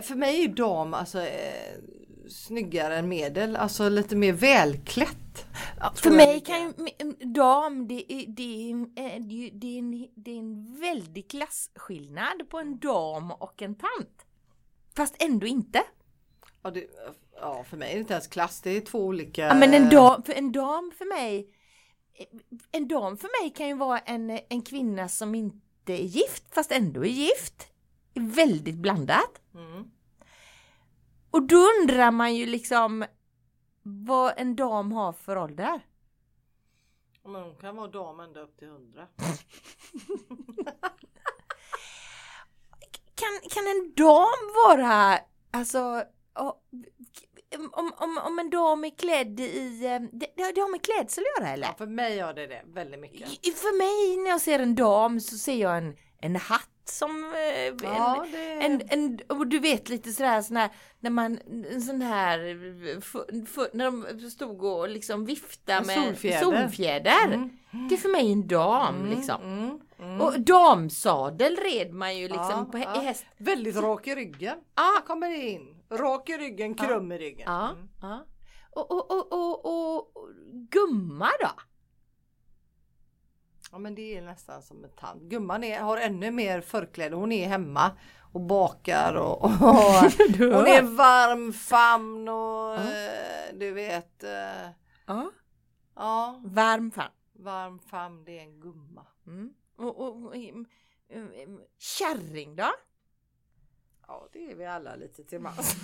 För 0.03 0.15
mig 0.15 0.43
är 0.43 0.47
dam 0.47 0.93
alltså 0.93 1.21
eh, 1.21 1.73
snyggare 2.29 2.97
än 2.97 3.07
medel, 3.07 3.55
alltså 3.55 3.89
lite 3.89 4.15
mer 4.15 4.33
välklätt. 4.33 5.17
För 5.95 6.01
Tror 6.01 6.15
jag 6.15 6.27
mig 6.27 6.39
kan 6.39 6.61
ju 6.61 6.73
en 6.97 7.33
dam, 7.33 7.87
det 7.87 8.13
är, 8.13 8.25
det, 8.27 8.71
är, 8.71 8.73
eh, 8.73 9.21
det, 9.21 9.47
är, 9.47 9.51
det, 9.51 9.77
en, 9.77 10.07
det 10.15 10.31
är 10.31 10.39
en 10.39 10.79
väldig 10.79 11.29
klasskillnad 11.29 12.49
på 12.49 12.59
en 12.59 12.79
dam 12.79 13.31
och 13.31 13.61
en 13.61 13.75
tant. 13.75 14.25
Fast 14.95 15.15
ändå 15.23 15.47
inte. 15.47 15.83
Ja, 16.63 16.71
det, 16.71 16.87
ja 17.41 17.63
för 17.63 17.77
mig 17.77 17.89
är 17.89 17.93
det 17.93 17.99
inte 17.99 18.13
ens 18.13 18.27
klass, 18.27 18.61
det 18.61 18.69
är 18.69 18.81
två 18.81 19.05
olika. 19.05 19.41
Ja, 19.41 19.55
men 19.55 19.73
en 19.73 19.89
dam, 19.89 20.23
för 20.23 20.33
en 20.33 20.51
dam 20.51 20.91
för 20.97 21.05
mig 21.05 21.49
En 22.71 22.87
dam 22.87 23.17
för 23.17 23.43
mig 23.43 23.53
kan 23.53 23.67
ju 23.67 23.75
vara 23.75 23.99
en, 23.99 24.39
en 24.49 24.61
kvinna 24.61 25.09
som 25.09 25.35
inte 25.35 25.93
är 25.93 26.03
gift 26.03 26.53
fast 26.53 26.71
ändå 26.71 27.05
är 27.05 27.09
gift. 27.09 27.67
Väldigt 28.13 28.75
blandat. 28.75 29.41
Mm. 29.53 29.91
Och 31.31 31.41
då 31.41 31.55
undrar 31.57 32.11
man 32.11 32.35
ju 32.35 32.45
liksom 32.45 33.05
vad 33.87 34.33
en 34.37 34.55
dam 34.55 34.91
har 34.91 35.13
för 35.13 35.37
ålder. 35.37 35.81
Men 37.23 37.35
hon 37.35 37.55
kan 37.55 37.75
vara 37.75 37.87
dam 37.87 38.19
ända 38.19 38.39
upp 38.39 38.57
till 38.57 38.67
100. 38.67 39.07
Kan, 43.15 43.49
kan 43.49 43.67
en 43.67 43.93
dam 43.95 44.53
vara, 44.65 45.19
alltså, 45.51 46.03
om, 47.71 47.93
om, 47.97 48.19
om 48.25 48.39
en 48.39 48.49
dam 48.49 48.83
är 48.83 48.97
klädd 48.97 49.39
i, 49.39 49.85
eh, 49.85 50.01
det, 50.11 50.27
det 50.35 50.61
har 50.61 50.71
med 50.71 50.81
klädsel 50.81 51.23
att 51.23 51.41
göra 51.41 51.53
eller? 51.53 51.67
Ja, 51.67 51.73
för 51.77 51.85
mig 51.87 52.15
gör 52.15 52.33
det 52.33 52.47
det 52.47 52.61
väldigt 52.65 52.99
mycket. 52.99 53.29
För 53.57 53.77
mig 53.77 54.23
när 54.23 54.29
jag 54.29 54.41
ser 54.41 54.59
en 54.59 54.75
dam 54.75 55.19
så 55.19 55.37
ser 55.37 55.55
jag 55.55 55.77
en, 55.77 55.97
en 56.25 56.35
hatt 56.35 56.69
som 56.85 57.33
eh, 57.33 57.73
Ja, 57.83 58.25
en, 58.25 58.31
det... 58.31 58.51
en, 58.65 58.81
en, 58.89 59.19
och 59.29 59.47
du 59.47 59.59
vet 59.59 59.89
lite 59.89 60.11
sådär 60.11 60.41
sån 60.41 60.57
här, 60.57 60.69
när 60.99 61.09
man, 61.09 61.39
en 61.71 61.81
sån 61.81 62.01
här, 62.01 62.39
f- 62.97 63.15
f- 63.57 63.69
när 63.73 63.85
de 63.85 64.29
stod 64.29 64.63
och 64.63 64.89
liksom 64.89 65.25
viftade 65.25 65.85
med 65.87 65.95
solfjäder. 66.03 66.41
solfjäder. 66.41 67.23
Mm. 67.25 67.49
Det 67.89 67.95
är 67.95 67.97
för 67.99 68.09
mig 68.09 68.31
en 68.31 68.47
dam 68.47 68.95
Mm, 68.95 69.09
liksom. 69.17 69.41
mm, 69.43 69.79
mm. 69.99 70.21
Och 70.21 70.39
damsadel 70.39 71.55
red 71.55 71.93
man 71.93 72.17
ju 72.17 72.27
liksom 72.27 72.49
Ja, 72.49 72.65
på, 72.71 72.77
ja. 72.77 73.01
häst. 73.01 73.25
Väldigt 73.37 73.75
rak 73.75 74.07
i 74.07 74.15
ryggen. 74.15 74.57
Ja. 74.75 74.91
Kommer 75.07 75.29
det 75.29 75.49
in. 75.49 75.67
Rak 75.91 76.29
i 76.29 76.33
ryggen, 76.37 76.75
krum 76.75 77.11
i 77.11 77.17
ryggen. 77.17 77.43
Ja, 77.45 77.69
Mm. 77.69 77.87
ja. 78.01 78.25
Och, 78.71 78.91
och, 78.91 79.11
och, 79.11 79.33
och, 79.65 79.65
och 79.65 80.29
gumma 80.71 81.29
då? 81.41 81.49
Ja 83.75 83.79
men 83.79 83.95
det 83.95 84.17
är 84.17 84.21
nästan 84.21 84.61
som 84.61 84.83
en 84.83 84.89
tant. 84.89 85.21
Gumman 85.23 85.63
är, 85.63 85.79
har 85.79 85.97
ännu 85.97 86.31
mer 86.31 86.61
förkläde. 86.61 87.15
Hon 87.15 87.31
är 87.31 87.47
hemma 87.47 87.91
och 88.31 88.41
bakar 88.41 89.13
och, 89.13 89.43
och 89.43 89.51
hon 90.37 90.67
är 90.67 90.79
en 90.79 90.95
varm 90.95 91.53
famn 91.53 92.29
och 92.29 92.75
eh, 92.75 93.53
du 93.53 93.71
vet. 93.71 94.23
eh, 94.23 94.69
Ja. 95.05 95.31
ja, 95.95 96.41
Varm 96.45 96.91
fan. 96.91 97.11
varm 97.33 97.79
famn 97.79 98.23
det 98.25 98.39
är 98.39 98.41
en 98.43 98.59
gumma. 98.59 99.05
Mm. 99.27 99.53
Och, 99.77 99.99
och, 100.01 100.23
och, 100.25 100.35
em, 100.35 100.65
em, 101.09 101.61
kärring 101.77 102.55
då? 102.55 102.71
Ja 104.07 104.27
det 104.33 104.51
är 104.51 104.55
vi 104.55 104.65
alla 104.65 104.95
lite 104.95 105.23
till 105.23 105.39
mans. 105.39 105.75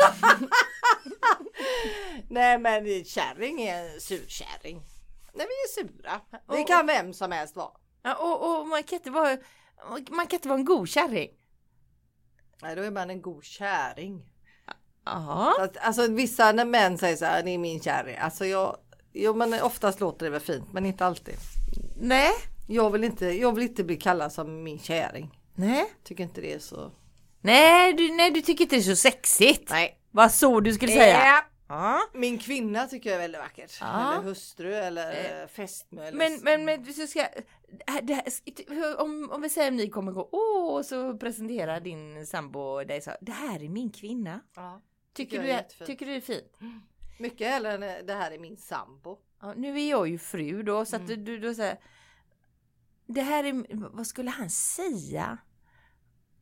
Nej 2.30 2.58
men 2.60 3.06
kärring 3.06 3.62
är 3.62 3.93
en 3.93 4.01
surkärring. 4.01 4.84
Nej 5.34 5.48
vi 5.48 5.82
är 5.82 5.88
sura. 5.88 6.22
Det 6.56 6.62
Och- 6.62 6.67
kan 6.67 6.88
vem 6.88 7.13
som 7.13 7.32
helst 7.32 7.56
vara. 7.56 7.72
Ja, 8.04 8.15
och, 8.15 8.60
och 8.62 8.67
man 8.67 8.84
kan 8.84 8.96
inte 8.98 9.10
vara 9.12 9.38
man 10.10 10.28
kan 10.28 10.38
inte 10.38 10.48
vara 10.48 10.60
en 10.60 10.65
god 10.65 10.89
kärring. 10.89 11.30
Nej 12.62 12.76
då 12.76 12.82
är 12.82 12.91
man 12.91 13.10
en 13.10 13.22
god 13.22 13.44
käring. 13.44 14.26
Ja. 15.06 15.54
Så 15.58 15.63
att, 15.63 15.78
alltså 15.78 16.08
vissa 16.08 16.52
när 16.52 16.65
män 16.65 16.98
säger 16.98 17.15
så 17.15 17.26
här, 17.26 17.44
det 17.44 17.52
är 17.52 17.58
min 17.58 17.82
kärring. 17.82 18.17
Alltså 18.17 18.46
jag, 18.46 18.78
jo 19.13 19.34
men 19.34 19.62
oftast 19.62 20.00
låter 20.00 20.26
det 20.26 20.30
väl 20.30 20.41
fint 20.41 20.74
men 20.74 20.86
inte 20.86 21.06
alltid. 21.06 21.36
Nej, 21.98 22.32
Jag 22.67 22.89
vill 22.91 23.04
inte, 23.04 23.26
jag 23.26 23.56
vill 23.56 23.63
inte 23.63 23.84
bli 23.84 23.96
kallad 23.98 24.32
som 24.34 24.63
min 24.63 24.80
käring. 24.80 25.39
Nej. 25.56 25.86
Tycker 26.04 26.24
inte 26.24 26.41
det 26.41 26.54
är 26.54 26.60
så. 26.60 26.91
Nej, 27.41 27.94
du, 27.94 28.12
nej, 28.15 28.32
du 28.32 28.41
tycker 28.41 28.63
inte 28.63 28.76
det 28.76 28.80
är 28.82 28.84
så 28.84 28.96
sexigt. 28.96 29.70
Nej. 29.70 29.98
Vad 30.12 30.32
så 30.32 30.60
du 30.60 30.74
skulle 30.74 30.91
säga? 30.91 31.26
Ja. 31.26 31.41
Ja. 31.72 32.00
Min 32.14 32.40
kvinna 32.40 32.88
tycker 32.88 33.10
jag 33.10 33.16
är 33.18 33.22
väldigt 33.22 33.42
vackert. 33.42 33.78
Ja. 33.82 34.14
Eller 34.14 34.24
hustru 34.24 34.74
eller 34.74 35.48
fästmö. 35.48 36.04
Eller 36.04 36.18
Men, 36.18 36.40
men, 36.44 36.66
men 36.66 36.94
så 36.94 37.08
ska, 37.08 37.28
det 38.04 38.14
här, 38.14 39.02
om, 39.02 39.30
om 39.32 39.42
vi 39.42 39.50
säger 39.50 39.68
att 39.68 39.74
ni 39.74 39.90
kommer 39.90 40.12
gå, 40.12 40.30
åh, 40.32 40.76
och 40.78 40.86
så 40.86 41.18
presenterar 41.18 41.80
din 41.80 42.26
sambo 42.28 42.84
dig 42.84 43.02
så, 43.02 43.12
det 43.22 43.32
här 43.32 43.64
är 43.64 43.70
min 43.70 43.92
kvinna. 43.92 44.40
Ja. 44.56 44.82
Tycker, 45.14 45.38
jag 45.38 45.46
du, 45.46 45.52
är 45.52 45.86
tycker 45.86 46.06
du 46.06 46.16
är 46.16 46.22
fint? 46.22 46.58
Mycket 47.20 47.48
hellre 47.48 47.74
än 47.74 48.06
det 48.08 48.14
här 48.14 48.32
är 48.32 48.40
min 48.40 48.58
sambo. 48.58 49.18
Ja, 49.42 49.54
nu 49.54 49.80
är 49.80 49.90
jag 49.90 50.08
ju 50.08 50.18
fru 50.18 50.64
då, 50.64 50.86
så 50.86 50.96
att 50.96 51.02
Mm. 51.02 51.24
du, 51.26 51.38
du 51.38 51.48
då 51.48 51.54
säger, 51.54 51.78
det 53.06 53.22
här 53.22 53.44
är, 53.44 53.64
vad 53.96 54.08
skulle 54.08 54.30
han 54.30 54.50
säga? 54.50 55.38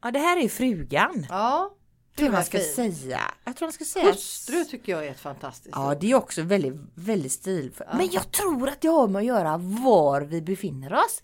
Ja, 0.01 0.11
det 0.11 0.19
här 0.19 0.37
är 0.43 0.49
frugan. 0.49 1.25
Ja. 1.29 1.75
Var 2.17 2.29
han 2.29 2.45
ska 2.45 2.59
fint. 2.59 2.97
säga. 2.97 3.21
Jag 3.43 3.55
tror 3.55 3.65
han 3.65 3.73
ska 3.73 3.85
säga. 3.85 4.05
Hustru 4.05 4.65
tycker 4.65 4.91
jag 4.91 5.05
är 5.07 5.11
ett 5.11 5.19
fantastiskt 5.19 5.75
Ja, 5.75 5.95
det 6.01 6.11
är 6.11 6.15
också 6.15 6.41
väldigt, 6.41 6.73
väldigt 6.95 7.31
stilfullt. 7.31 7.89
Ja. 7.91 7.97
Men 7.97 8.09
jag 8.11 8.31
tror 8.31 8.69
att 8.69 8.81
det 8.81 8.87
har 8.87 9.07
med 9.07 9.19
att 9.19 9.25
göra 9.25 9.57
var 9.57 10.21
vi 10.21 10.41
befinner 10.41 10.93
oss. 10.93 11.23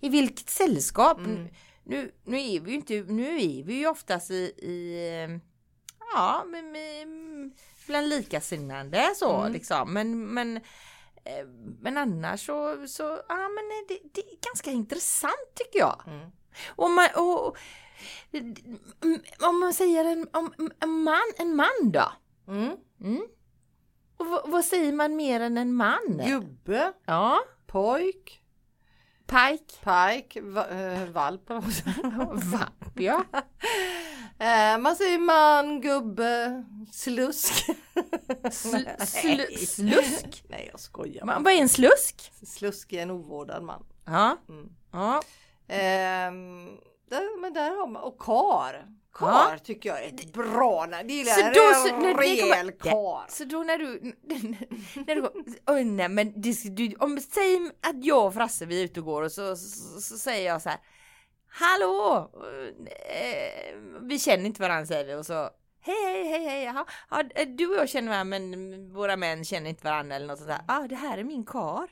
I 0.00 0.08
vilket 0.08 0.50
sällskap. 0.50 1.18
Mm. 1.18 1.48
Nu, 1.84 2.12
nu 2.24 2.36
är 2.36 2.60
vi 2.60 2.70
ju 2.70 2.76
inte, 2.76 2.94
nu 2.94 3.34
är 3.40 3.62
vi 3.64 3.74
ju 3.74 3.86
oftast 3.86 4.30
i, 4.30 4.34
i 4.56 5.40
ja, 6.14 6.44
men, 6.46 6.72
med, 6.72 7.08
bland 7.86 8.08
likasinnande 8.08 9.12
så 9.16 9.36
Mm. 9.40 9.52
liksom. 9.52 9.92
Men, 9.92 10.34
men, 10.34 10.56
eh, 11.24 11.46
men 11.80 11.96
annars 11.96 12.46
så, 12.46 12.86
så 12.88 13.02
ja 13.28 13.48
men 13.48 13.64
det, 13.88 13.98
det 14.14 14.20
är 14.20 14.38
ganska 14.50 14.70
intressant 14.70 15.54
tycker 15.54 15.78
jag. 15.78 16.02
Mm. 16.06 16.30
Och 16.68 16.90
man, 16.90 17.08
och, 17.16 17.56
om 19.48 19.60
man 19.60 19.74
säger 19.74 20.04
en, 20.04 20.28
om, 20.32 20.52
en 20.80 21.02
man, 21.02 21.22
en 21.38 21.56
man 21.56 21.90
då? 21.92 22.12
Mm. 22.48 22.76
Mm. 23.00 23.22
Och 24.16 24.26
vad, 24.50 24.64
säger 24.64 24.92
man 24.92 25.16
mer 25.16 25.40
än 25.40 25.58
en 25.58 25.74
man? 25.74 26.22
Gubbe, 26.26 26.92
Ja, 27.06 27.40
pojk, 27.66 28.42
pike, 29.26 29.74
pike, 29.84 30.40
va, 30.40 30.66
äh, 30.68 31.08
valp 31.08 31.50
vapp 31.50 32.92
ja. 32.94 33.24
Eh, 34.38 34.78
Man 34.78 34.96
säger 34.96 35.18
man, 35.18 35.80
gubbe, 35.80 36.64
slusk. 36.92 37.66
Sl, 38.50 38.76
sl, 39.06 39.40
slusk. 39.66 40.44
Nej 40.48 40.68
jag 40.72 40.80
skojar. 40.80 41.24
Man, 41.24 41.42
vad 41.42 41.52
är 41.52 41.56
en 41.56 41.68
slusk? 41.68 42.32
Slusk 42.46 42.92
är 42.92 43.02
en 43.02 43.10
ovårdad 43.10 43.62
man. 43.62 43.84
Ja, 44.04 44.36
Mm. 44.48 44.68
ja. 44.92 45.22
Ehm, 45.68 46.68
där, 47.10 47.40
men 47.40 47.52
där 47.52 47.70
har 47.76 47.86
man, 47.86 48.02
och 48.02 48.18
kar. 48.18 48.86
Kar 49.14 49.52
Ja. 49.52 49.58
tycker 49.64 49.88
jag 49.88 50.04
är 50.04 50.08
ett 50.08 50.32
bra 50.32 50.86
namn. 50.86 51.08
Det 51.08 51.24
Så 51.24 51.40
gillar 51.40 51.54
då, 51.54 51.60
jag. 51.60 51.76
så, 51.88 51.96
när, 51.96 52.14
rejäl 52.14 52.72
kar. 52.72 53.24
så 53.28 53.44
då 53.44 53.62
när 53.62 53.78
du, 53.78 54.00
när 55.06 55.14
du 55.14 55.30
oj 55.66 55.84
nej 55.84 56.08
men 56.08 56.40
det, 56.40 56.76
du, 56.76 56.94
om 56.98 57.18
säg 57.20 57.70
att 57.80 58.04
jag 58.04 58.26
och 58.26 58.34
Frasse 58.34 58.66
vi 58.66 58.80
är 58.80 58.84
ute 58.84 59.00
och 59.00 59.06
går 59.06 59.22
och 59.22 59.32
så, 59.32 59.56
så, 59.56 60.00
så 60.00 60.18
säger 60.18 60.46
jag 60.48 60.62
så 60.62 60.68
här 60.68 60.78
Hallå! 61.52 62.30
Eh, 62.86 63.76
vi 64.00 64.18
känner 64.18 64.44
inte 64.44 64.62
varandra 64.62 64.86
säger 64.86 65.04
vi 65.04 65.14
och 65.14 65.26
så 65.26 65.50
Hej 65.82 66.04
hej 66.04 66.28
hej 66.28 66.44
hej 66.44 66.64
jaha. 66.64 66.84
Ja, 67.10 67.22
du 67.46 67.66
och 67.66 67.76
jag 67.76 67.88
känner 67.88 68.08
varandra 68.08 68.38
men 68.38 68.92
våra 68.92 69.16
män 69.16 69.44
känner 69.44 69.70
inte 69.70 69.84
varandra 69.84 70.16
eller 70.16 70.26
något 70.26 70.38
sånt 70.38 70.48
där. 70.48 70.60
Ja 70.68 70.78
ah, 70.84 70.86
det 70.88 70.96
här 70.96 71.18
är 71.18 71.24
min 71.24 71.46
kar. 71.46 71.90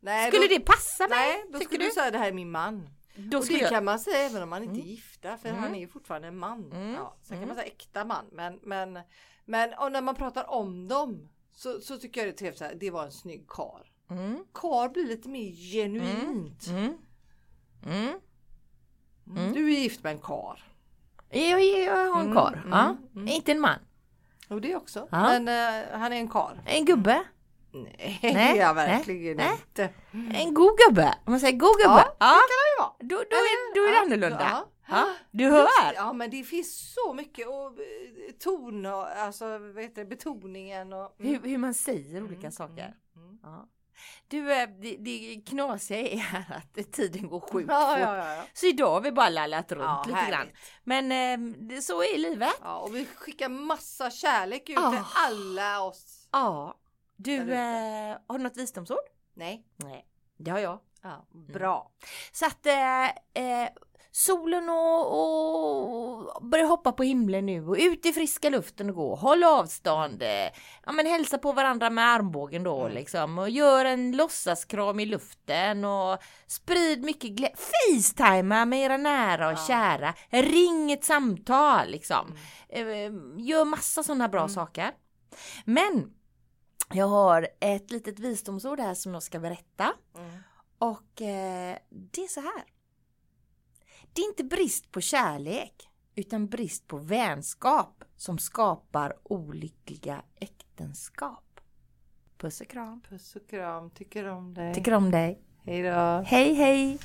Nej, 0.00 0.30
Skulle 0.30 0.46
då, 0.46 0.54
det 0.54 0.60
passa 0.60 1.08
mig? 1.08 1.18
Nej, 1.18 1.44
då 1.52 1.60
skulle 1.60 1.78
du? 1.78 1.84
du 1.84 1.90
säga 1.90 2.10
det 2.10 2.18
här 2.18 2.28
är 2.28 2.32
min 2.32 2.50
man. 2.50 2.88
Då 3.16 3.38
och 3.38 3.44
skulle 3.44 3.58
det 3.58 3.62
jag, 3.62 3.70
kan 3.72 3.84
man 3.84 3.98
säga 3.98 4.18
även 4.18 4.42
om 4.42 4.48
man 4.48 4.62
inte 4.62 4.74
är 4.74 4.80
Mm. 4.80 4.86
gifta 4.90 5.36
för 5.36 5.48
Mm. 5.48 5.62
han 5.62 5.74
är 5.74 5.78
ju 5.80 5.88
fortfarande 5.88 6.28
en 6.28 6.38
man. 6.38 6.72
Mm. 6.72 6.94
Ja, 6.94 7.16
sen 7.22 7.36
Mm. 7.36 7.40
kan 7.40 7.48
man 7.48 7.56
säga 7.64 7.72
äkta 7.72 8.04
man 8.04 8.24
men, 8.32 8.58
men, 8.62 8.98
men 9.44 9.74
och 9.74 9.92
när 9.92 10.02
man 10.02 10.14
pratar 10.14 10.50
om 10.50 10.88
dem 10.88 11.28
så, 11.52 11.80
så 11.80 11.98
tycker 11.98 12.20
jag 12.20 12.28
det 12.28 12.32
är 12.34 12.36
trevligt 12.36 12.62
att 12.62 12.80
det 12.80 12.90
var 12.90 13.04
en 13.04 13.12
snygg 13.12 13.48
kar. 13.48 13.90
mm, 14.10 14.44
Kar 14.54 14.88
blir 14.88 15.04
lite 15.06 15.28
mer 15.28 15.50
genuint. 15.72 16.66
mm, 16.66 16.96
mm. 17.86 18.20
Mm. 19.36 19.52
Du 19.52 19.66
är 19.74 19.78
gift 19.80 20.02
med 20.02 20.12
en 20.12 20.18
kar. 20.20 20.62
Jag, 21.30 21.42
jag, 21.64 21.84
jag 21.84 22.12
har 22.12 22.20
en 22.20 22.26
Mm, 22.26 22.34
kar. 22.36 22.52
mm, 22.52 22.68
ja. 22.70 22.96
mm. 23.14 23.28
Inte 23.28 23.52
en 23.52 23.60
man. 23.60 23.78
Och 24.48 24.60
det 24.60 24.76
också. 24.76 25.08
Men 25.10 25.48
eh, 25.48 25.98
han 25.98 26.12
är 26.12 26.16
en 26.16 26.28
kar. 26.28 26.62
En 26.66 26.84
gubbe. 26.84 27.24
Nej, 27.82 28.18
Nej, 28.22 28.56
jag 28.56 28.74
verkligen 28.74 29.36
nej. 29.36 29.50
inte. 29.52 29.90
En 30.38 30.54
god 30.54 30.78
gubbe. 30.78 31.14
Om 31.24 31.32
man 31.32 31.40
säger 31.40 31.58
god 31.58 31.76
gubbe. 31.76 32.04
Ja, 32.18 32.26
det 32.26 32.52
kan 32.52 32.66
ju 32.72 32.78
vara. 32.78 32.92
Då, 33.00 33.16
då, 33.16 33.36
är, 33.36 33.74
då 33.74 33.80
är 33.82 33.88
det 33.90 33.94
Ja, 33.96 34.02
annorlunda. 34.02 34.46
ja. 34.50 34.68
Ja, 34.88 35.06
du 35.30 35.44
hör. 35.50 35.68
Ja 35.94 36.12
men 36.12 36.30
det 36.30 36.42
finns 36.44 36.94
så 36.94 37.12
mycket 37.14 37.46
och 37.48 37.66
eh, 37.66 38.32
ton 38.38 38.86
och 38.86 39.06
alltså 39.08 39.58
vad 39.58 39.82
heter 39.82 39.94
det, 40.04 40.08
betoningen 40.08 40.92
och 40.92 41.20
mm. 41.20 41.32
Hur, 41.42 41.50
hur 41.50 41.58
man 41.58 41.74
säger 41.74 42.22
olika 42.22 42.40
Mm, 42.40 42.52
saker. 42.52 42.94
mm, 43.16 43.28
mm. 43.28 43.38
Ja. 43.42 43.68
Du, 44.28 44.52
eh, 44.52 44.68
det, 44.82 44.96
det 44.98 45.42
knasiga 45.46 45.98
är 46.00 46.44
att 46.76 46.92
tiden 46.92 47.28
går 47.28 47.40
sjukt 47.40 47.68
Ja, 47.70 47.98
ja, 47.98 48.16
ja, 48.16 48.34
ja. 48.36 48.42
Så 48.52 48.66
idag 48.66 48.90
har 48.90 49.00
vi 49.00 49.12
bara 49.12 49.28
lallat 49.28 49.72
runt 49.72 49.82
ja 49.84 50.04
lite 50.06 50.18
grann. 50.18 50.32
härligt. 50.32 50.54
Men 50.84 51.12
eh, 51.12 51.54
det, 51.68 51.82
så 51.82 52.02
är 52.02 52.18
livet. 52.18 52.54
Ja, 52.62 52.76
och 52.78 52.96
vi 52.96 53.06
skickar 53.06 53.48
massa 53.48 54.10
kärlek 54.10 54.68
ut 54.70 54.78
Ah. 54.78 54.90
till 54.90 55.00
alla 55.14 55.80
oss. 55.82 56.28
Ja. 56.32 56.74
Du, 57.16 57.52
eh, 57.52 58.16
har 58.26 58.38
du 58.38 58.44
något 58.44 58.56
visdomsord? 58.56 58.98
Nej. 59.34 59.64
Nej. 59.76 60.06
Det 60.38 60.50
har 60.50 60.58
jag. 60.58 60.78
Ja, 61.02 61.26
bra. 61.52 61.90
Så 62.32 62.46
att 62.46 62.66
eh, 62.66 63.04
eh, 63.44 63.68
solen 64.10 64.68
och, 64.68 66.36
och 66.36 66.46
börjar 66.46 66.66
hoppa 66.66 66.92
på 66.92 67.02
himlen 67.02 67.46
nu 67.46 67.66
och 67.68 67.76
ut 67.80 68.06
i 68.06 68.12
friska 68.12 68.48
luften 68.50 68.90
och 68.90 68.96
gå. 68.96 69.14
Håll 69.14 69.44
avstånd. 69.44 70.22
Ja 70.86 70.92
men 70.92 71.06
hälsa 71.06 71.38
på 71.38 71.52
varandra 71.52 71.90
med 71.90 72.04
armbågen 72.04 72.62
då 72.62 72.80
Mm. 72.80 72.92
liksom 72.92 73.38
och 73.38 73.50
gör 73.50 73.84
en 73.84 74.16
låtsaskram 74.16 75.00
i 75.00 75.06
luften 75.06 75.84
och 75.84 76.18
sprid 76.46 77.04
mycket 77.04 77.30
glädje. 77.30 77.56
Facetima 77.56 78.64
med 78.64 78.78
era 78.80 78.96
nära 78.96 79.46
och 79.46 79.52
Ja. 79.52 79.64
kära. 79.68 80.14
Ring 80.30 80.92
ett 80.92 81.04
samtal 81.04 81.88
liksom. 81.90 82.36
Mm. 82.68 82.88
Eh, 83.38 83.44
gör 83.46 83.64
massa 83.64 84.02
sådana 84.02 84.28
bra 84.28 84.40
Mm. 84.40 84.48
saker. 84.54 84.90
Men 85.64 86.12
jag 86.92 87.08
har 87.08 87.48
ett 87.60 87.90
litet 87.90 88.18
visdomsord 88.18 88.80
här 88.80 88.94
som 88.94 89.14
jag 89.14 89.22
ska 89.22 89.38
berätta. 89.38 89.92
Mm. 90.16 90.38
Och 90.78 91.22
eh, 91.22 91.76
det 91.88 92.20
är 92.20 92.28
så 92.28 92.40
här. 92.40 92.64
Det 94.12 94.22
är 94.22 94.26
inte 94.26 94.44
brist 94.44 94.92
på 94.92 95.00
kärlek 95.00 95.88
utan 96.14 96.46
brist 96.46 96.86
på 96.86 96.96
vänskap 96.96 98.04
som 98.16 98.38
skapar 98.38 99.16
olyckliga 99.22 100.22
äktenskap. 100.34 101.60
Puss 102.38 102.60
och 102.60 102.68
kram. 102.68 103.00
Puss 103.08 103.36
och 103.36 103.48
kram, 103.48 103.90
tycker 103.90 104.24
om 104.24 104.54
dig. 104.54 104.74
Tycker 104.74 104.92
om 104.92 105.10
dig. 105.10 105.40
Hej 105.64 105.82
då. 105.82 106.22
Hej 106.26 106.54
hej! 106.54 106.98